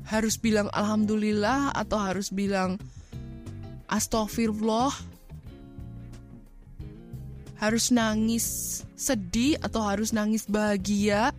Harus 0.06 0.38
bilang 0.38 0.70
alhamdulillah 0.74 1.74
atau 1.74 1.98
harus 1.98 2.30
bilang 2.30 2.78
astagfirullah? 3.90 4.94
Harus 7.60 7.92
nangis 7.92 8.82
sedih 8.96 9.60
atau 9.60 9.84
harus 9.84 10.16
nangis 10.16 10.48
bahagia? 10.48 11.36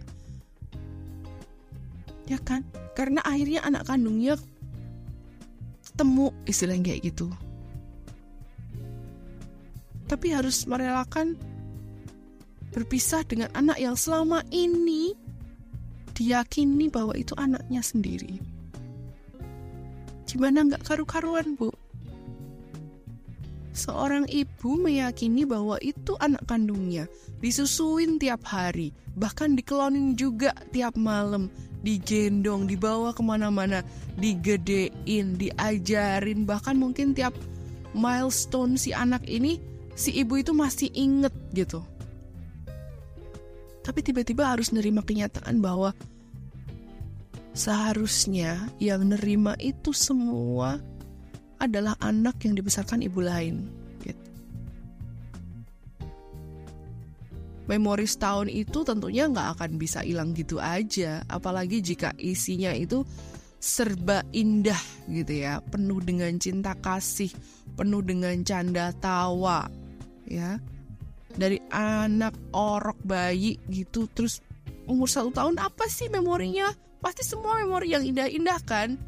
Ya 2.28 2.38
kan? 2.38 2.62
karena 3.00 3.24
akhirnya 3.24 3.64
anak 3.64 3.88
kandungnya 3.88 4.36
ketemu 5.88 6.36
istilahnya 6.44 6.84
kayak 6.92 7.02
gitu 7.08 7.32
tapi 10.04 10.36
harus 10.36 10.68
merelakan 10.68 11.38
berpisah 12.76 13.24
dengan 13.24 13.48
anak 13.56 13.80
yang 13.80 13.96
selama 13.96 14.44
ini 14.52 15.16
diyakini 16.12 16.92
bahwa 16.92 17.16
itu 17.16 17.32
anaknya 17.40 17.80
sendiri 17.80 18.36
gimana 20.28 20.68
nggak 20.68 20.84
karu-karuan 20.84 21.56
bu 21.56 21.72
seorang 23.80 24.28
ibu 24.28 24.76
meyakini 24.76 25.48
bahwa 25.48 25.80
itu 25.80 26.12
anak 26.20 26.44
kandungnya 26.44 27.08
disusuin 27.40 28.20
tiap 28.20 28.44
hari 28.44 28.92
bahkan 29.16 29.56
dikelonin 29.56 30.12
juga 30.20 30.52
tiap 30.68 31.00
malam 31.00 31.48
digendong, 31.80 32.68
dibawa 32.68 33.16
ke 33.16 33.22
mana-mana, 33.24 33.80
digedein, 34.20 35.36
diajarin, 35.36 36.44
bahkan 36.44 36.76
mungkin 36.76 37.16
tiap 37.16 37.32
milestone 37.96 38.76
si 38.76 38.92
anak 38.92 39.24
ini, 39.26 39.58
si 39.96 40.14
ibu 40.20 40.38
itu 40.38 40.52
masih 40.52 40.92
inget 40.92 41.32
gitu. 41.56 41.80
Tapi 43.80 44.00
tiba-tiba 44.04 44.52
harus 44.52 44.70
nerima 44.76 45.00
kenyataan 45.00 45.64
bahwa 45.64 45.96
seharusnya 47.56 48.70
yang 48.78 49.08
nerima 49.10 49.56
itu 49.58 49.90
semua 49.90 50.78
adalah 51.60 51.94
anak 52.00 52.40
yang 52.42 52.56
dibesarkan 52.56 53.04
ibu 53.04 53.20
lain. 53.20 53.68
memori 57.70 58.02
setahun 58.02 58.50
itu 58.50 58.82
tentunya 58.82 59.30
nggak 59.30 59.54
akan 59.54 59.78
bisa 59.78 60.02
hilang 60.02 60.34
gitu 60.34 60.58
aja 60.58 61.22
apalagi 61.30 61.78
jika 61.78 62.10
isinya 62.18 62.74
itu 62.74 63.06
serba 63.62 64.26
indah 64.34 64.82
gitu 65.06 65.46
ya 65.46 65.62
penuh 65.70 66.02
dengan 66.02 66.34
cinta 66.42 66.74
kasih 66.82 67.30
penuh 67.78 68.02
dengan 68.02 68.34
canda 68.42 68.90
tawa 68.98 69.70
ya. 70.26 70.58
Dari 71.30 71.62
anak 71.70 72.34
orok 72.50 72.98
bayi 73.06 73.54
gitu 73.70 74.10
terus 74.10 74.42
umur 74.90 75.06
satu 75.06 75.30
tahun 75.30 75.62
apa 75.62 75.86
sih 75.86 76.10
memorinya? 76.10 76.74
Pasti 76.98 77.22
semua 77.22 77.62
memori 77.62 77.94
yang 77.94 78.02
indah-indah 78.02 78.58
kan 78.66 78.98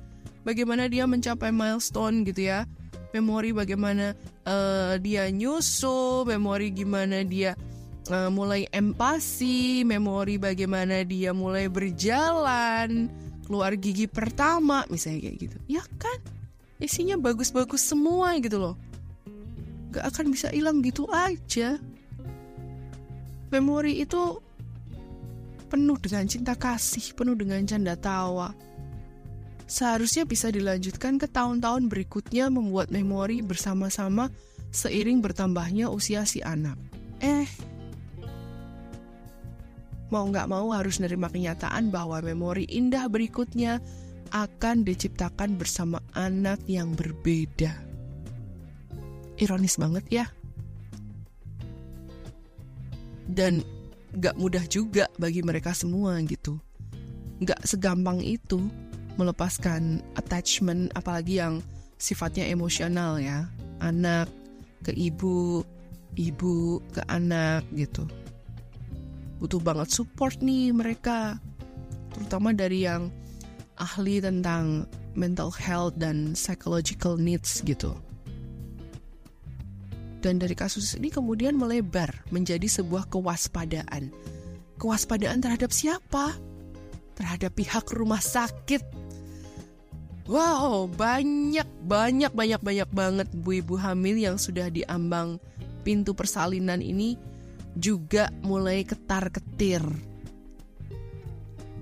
bagaimana 0.42 0.90
dia 0.90 1.06
mencapai 1.06 1.50
milestone 1.54 2.26
gitu 2.26 2.50
ya 2.50 2.66
memori 3.12 3.52
bagaimana 3.52 4.16
uh, 4.48 4.96
dia 4.98 5.28
nyusu 5.28 6.24
memori 6.24 6.72
gimana 6.72 7.22
dia 7.22 7.52
uh, 8.10 8.30
mulai 8.32 8.66
empati, 8.72 9.86
memori 9.86 10.40
bagaimana 10.40 11.06
dia 11.06 11.30
mulai 11.30 11.70
berjalan, 11.70 13.06
keluar 13.46 13.76
gigi 13.78 14.08
pertama, 14.10 14.82
misalnya 14.90 15.28
kayak 15.28 15.36
gitu. 15.46 15.56
Ya 15.70 15.84
kan? 16.00 16.18
Isinya 16.82 17.14
bagus-bagus 17.20 17.84
semua 17.84 18.34
gitu 18.42 18.58
loh. 18.58 18.74
Gak 19.94 20.08
akan 20.08 20.32
bisa 20.32 20.50
hilang 20.50 20.82
gitu 20.82 21.06
aja. 21.12 21.78
Memori 23.52 24.00
itu 24.00 24.40
penuh 25.68 26.00
dengan 26.00 26.24
cinta 26.24 26.56
kasih, 26.56 27.12
penuh 27.12 27.36
dengan 27.36 27.60
canda 27.68 27.94
tawa. 27.94 28.56
Seharusnya 29.72 30.28
bisa 30.28 30.52
dilanjutkan 30.52 31.16
ke 31.16 31.24
tahun-tahun 31.24 31.88
berikutnya 31.88 32.52
membuat 32.52 32.92
memori 32.92 33.40
bersama-sama 33.40 34.28
seiring 34.68 35.24
bertambahnya 35.24 35.88
usia 35.88 36.28
si 36.28 36.44
anak. 36.44 36.76
Eh, 37.24 37.48
mau 40.12 40.28
nggak 40.28 40.44
mau 40.44 40.76
harus 40.76 41.00
menerima 41.00 41.24
kenyataan 41.24 41.88
bahwa 41.88 42.20
memori 42.20 42.68
indah 42.68 43.08
berikutnya 43.08 43.80
akan 44.28 44.84
diciptakan 44.84 45.56
bersama 45.56 46.04
anak 46.12 46.60
yang 46.68 46.92
berbeda. 46.92 47.72
Ironis 49.40 49.80
banget 49.80 50.04
ya. 50.12 50.26
Dan 53.24 53.64
gak 54.20 54.36
mudah 54.36 54.68
juga 54.68 55.08
bagi 55.16 55.40
mereka 55.40 55.72
semua 55.72 56.20
gitu. 56.28 56.60
Gak 57.40 57.64
segampang 57.64 58.20
itu 58.20 58.68
melepaskan 59.16 60.00
attachment 60.16 60.92
apalagi 60.96 61.40
yang 61.40 61.60
sifatnya 62.00 62.48
emosional 62.48 63.18
ya. 63.20 63.48
Anak 63.82 64.30
ke 64.82 64.94
ibu, 64.94 65.62
ibu 66.18 66.82
ke 66.92 67.02
anak 67.10 67.66
gitu. 67.74 68.06
Butuh 69.42 69.58
banget 69.58 69.90
support 69.90 70.38
nih 70.38 70.70
mereka. 70.70 71.38
Terutama 72.14 72.54
dari 72.54 72.86
yang 72.86 73.10
ahli 73.80 74.22
tentang 74.22 74.86
mental 75.18 75.50
health 75.50 75.98
dan 75.98 76.38
psychological 76.38 77.18
needs 77.18 77.60
gitu. 77.66 77.96
Dan 80.22 80.38
dari 80.38 80.54
kasus 80.54 80.94
ini 80.94 81.10
kemudian 81.10 81.58
melebar 81.58 82.22
menjadi 82.30 82.70
sebuah 82.70 83.10
kewaspadaan. 83.10 84.14
Kewaspadaan 84.78 85.42
terhadap 85.42 85.74
siapa? 85.74 86.38
Terhadap 87.18 87.50
pihak 87.58 87.90
rumah 87.90 88.22
sakit. 88.22 89.01
Wow, 90.30 90.86
banyak, 90.86 91.66
banyak, 91.82 92.30
banyak, 92.30 92.60
banyak 92.62 92.90
banget 92.94 93.28
ibu-ibu 93.34 93.74
hamil 93.74 94.14
yang 94.14 94.38
sudah 94.38 94.70
diambang 94.70 95.42
pintu 95.82 96.14
persalinan 96.14 96.78
ini 96.78 97.18
juga 97.74 98.30
mulai 98.46 98.86
ketar-ketir. 98.86 99.82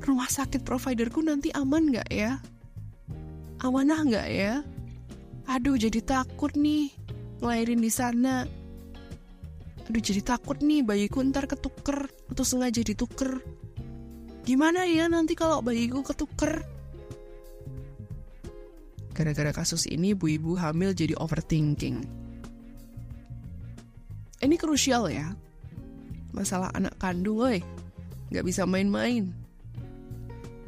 Rumah 0.00 0.30
sakit 0.32 0.64
providerku 0.64 1.20
nanti 1.20 1.52
aman 1.52 1.92
nggak 1.92 2.08
ya? 2.08 2.40
Amanah 3.60 4.00
nggak 4.08 4.28
ya? 4.32 4.64
Aduh, 5.44 5.76
jadi 5.76 6.00
takut 6.00 6.56
nih 6.56 6.88
ngelahirin 7.44 7.84
di 7.84 7.92
sana. 7.92 8.48
Aduh 9.90 9.98
jadi 9.98 10.22
takut 10.22 10.62
nih 10.62 10.86
bayiku 10.86 11.18
ntar 11.26 11.50
ketuker 11.50 12.06
atau 12.30 12.44
sengaja 12.46 12.78
dituker. 12.78 13.42
Gimana 14.46 14.86
ya 14.86 15.10
nanti 15.10 15.34
kalau 15.34 15.58
bayiku 15.66 16.06
ketuker? 16.06 16.62
Gara-gara 19.20 19.52
kasus 19.52 19.84
ini, 19.84 20.16
ibu-ibu 20.16 20.56
hamil 20.56 20.96
jadi 20.96 21.12
overthinking. 21.20 22.08
Ini 24.40 24.56
krusial 24.56 25.12
ya. 25.12 25.36
Masalah 26.32 26.72
anak 26.72 26.96
kandung, 26.96 27.44
woi. 27.44 27.60
Gak 28.32 28.48
bisa 28.48 28.64
main-main. 28.64 29.28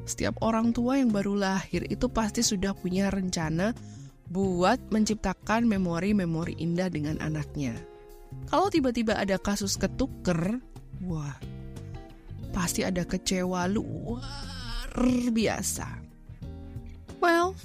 Setiap 0.05 0.37
orang 0.45 0.77
tua 0.77 1.01
yang 1.01 1.09
baru 1.09 1.33
lahir 1.33 1.89
itu 1.89 2.13
pasti 2.13 2.45
sudah 2.45 2.77
punya 2.77 3.09
rencana 3.09 3.73
buat 4.29 4.77
menciptakan 4.93 5.65
memori-memori 5.65 6.53
indah 6.61 6.93
dengan 6.93 7.17
anaknya. 7.25 7.73
Kalau 8.53 8.69
tiba-tiba 8.69 9.17
ada 9.17 9.41
kasus 9.41 9.81
ketuker, 9.81 10.61
wah, 11.09 11.41
pasti 12.53 12.85
ada 12.85 13.01
kecewa 13.09 13.65
luar 13.65 14.93
biasa. 15.33 15.89
Well, 17.17 17.57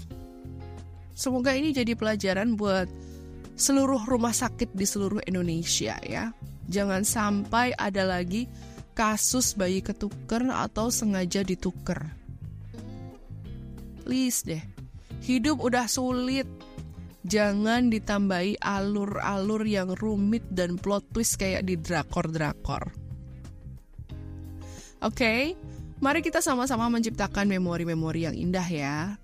semoga 1.17 1.57
ini 1.57 1.73
jadi 1.73 1.97
pelajaran 1.97 2.53
buat 2.53 2.85
seluruh 3.57 4.05
rumah 4.05 4.37
sakit 4.37 4.77
di 4.77 4.85
seluruh 4.85 5.25
Indonesia 5.25 5.97
ya. 6.05 6.29
Jangan 6.69 7.01
sampai 7.01 7.73
ada 7.73 8.05
lagi 8.05 8.45
kasus 8.93 9.57
bayi 9.57 9.81
ketuker 9.81 10.45
atau 10.53 10.93
sengaja 10.93 11.41
dituker. 11.41 12.05
Please 14.05 14.45
deh, 14.45 14.63
Hidup 15.27 15.59
udah 15.59 15.91
sulit. 15.91 16.47
Jangan 17.27 17.91
ditambahi 17.91 18.63
alur-alur 18.63 19.67
yang 19.67 19.91
rumit 19.99 20.47
dan 20.47 20.79
plot 20.79 21.03
twist 21.11 21.35
kayak 21.35 21.67
di 21.67 21.75
drakor-drakor. 21.75 22.95
Oke, 25.03 25.03
okay, 25.03 25.41
mari 25.99 26.23
kita 26.23 26.39
sama-sama 26.39 26.87
menciptakan 26.87 27.51
memori-memori 27.51 28.23
yang 28.23 28.35
indah 28.39 28.63
ya. 28.63 29.19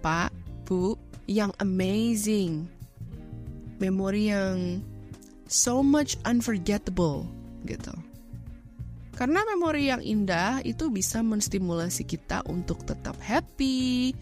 Pak, 0.00 0.32
Bu, 0.66 0.98
yang 1.30 1.54
amazing. 1.62 2.66
Memori 3.78 4.34
yang 4.34 4.82
so 5.46 5.80
much 5.80 6.18
unforgettable 6.26 7.30
gitu. 7.64 7.94
Karena 9.16 9.40
memori 9.48 9.88
yang 9.88 10.04
indah 10.04 10.60
itu 10.60 10.92
bisa 10.92 11.24
menstimulasi 11.24 12.04
kita 12.04 12.44
untuk 12.50 12.84
tetap 12.84 13.16
happy, 13.22 14.12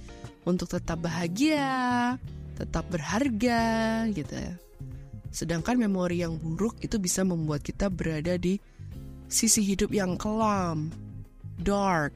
untuk 0.47 0.71
tetap 0.71 1.03
bahagia, 1.03 2.15
tetap 2.55 2.87
berharga 2.95 4.07
gitu 4.15 4.35
ya. 4.39 4.55
Sedangkan 5.35 5.83
memori 5.83 6.23
yang 6.23 6.39
buruk 6.39 6.79
itu 6.79 7.03
bisa 7.03 7.27
membuat 7.27 7.67
kita 7.67 7.91
berada 7.91 8.39
di 8.39 8.63
sisi 9.27 9.67
hidup 9.67 9.91
yang 9.91 10.15
kelam, 10.15 10.95
dark, 11.59 12.15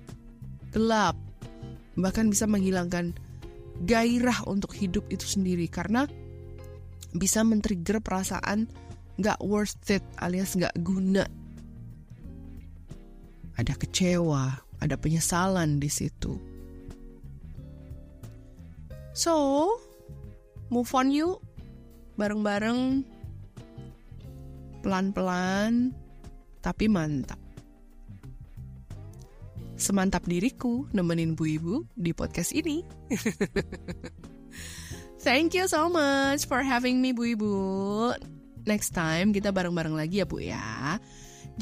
gelap, 0.71 1.19
bahkan 1.99 2.31
bisa 2.31 2.47
menghilangkan 2.47 3.11
gairah 3.87 4.43
untuk 4.51 4.75
hidup 4.75 5.07
itu 5.13 5.27
sendiri 5.27 5.71
karena 5.71 6.09
bisa 7.15 7.43
men-trigger 7.47 8.03
perasaan 8.03 8.67
gak 9.19 9.39
worth 9.43 9.91
it 9.91 10.05
alias 10.23 10.55
gak 10.55 10.75
guna. 10.83 11.27
Ada 13.59 13.75
kecewa, 13.75 14.55
ada 14.79 14.95
penyesalan 14.95 15.83
di 15.83 15.91
situ. 15.91 16.39
So, 19.19 19.67
move 20.71 20.95
on 20.95 21.11
yuk. 21.11 21.43
Bareng-bareng. 22.15 23.03
Pelan-pelan, 24.79 25.91
tapi 26.63 26.87
mantap. 26.87 27.48
Semantap 29.79 30.27
diriku 30.27 30.91
nemenin 30.91 31.39
Bu 31.39 31.47
Ibu 31.47 31.87
di 31.95 32.11
podcast 32.11 32.51
ini. 32.51 32.83
Thank 35.25 35.55
you 35.55 35.71
so 35.71 35.87
much 35.87 36.51
for 36.51 36.67
having 36.67 36.99
me 36.99 37.15
Bu 37.15 37.39
Ibu. 37.39 37.55
Next 38.67 38.91
time 38.91 39.31
kita 39.31 39.55
bareng-bareng 39.55 39.95
lagi 39.95 40.19
ya 40.19 40.27
Bu 40.27 40.43
ya. 40.43 40.99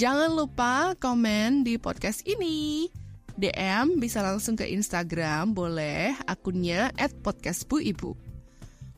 Jangan 0.00 0.32
lupa 0.32 0.96
komen 0.96 1.60
di 1.60 1.76
podcast 1.76 2.24
ini. 2.24 2.88
DM 3.36 4.00
bisa 4.00 4.24
langsung 4.24 4.56
ke 4.56 4.64
Instagram, 4.64 5.52
boleh 5.52 6.16
akunnya 6.24 6.88
at 6.96 7.12
podcast 7.20 7.68
Bu 7.68 7.84
Ibu. 7.84 8.16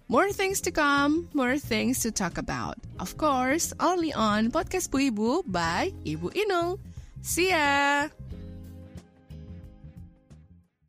More 0.07 0.31
things 0.31 0.63
to 0.63 0.71
come, 0.71 1.27
more 1.35 1.59
things 1.59 2.07
to 2.07 2.15
talk 2.15 2.39
about. 2.39 2.79
Of 3.03 3.19
course, 3.21 3.77
only 3.77 4.15
on 4.15 4.49
Podcast 4.49 4.89
Bu 4.89 5.13
Ibu 5.13 5.45
by 5.45 5.93
Ibu 6.07 6.33
Inung. 6.33 6.81
See 7.21 7.53
ya! 7.53 8.09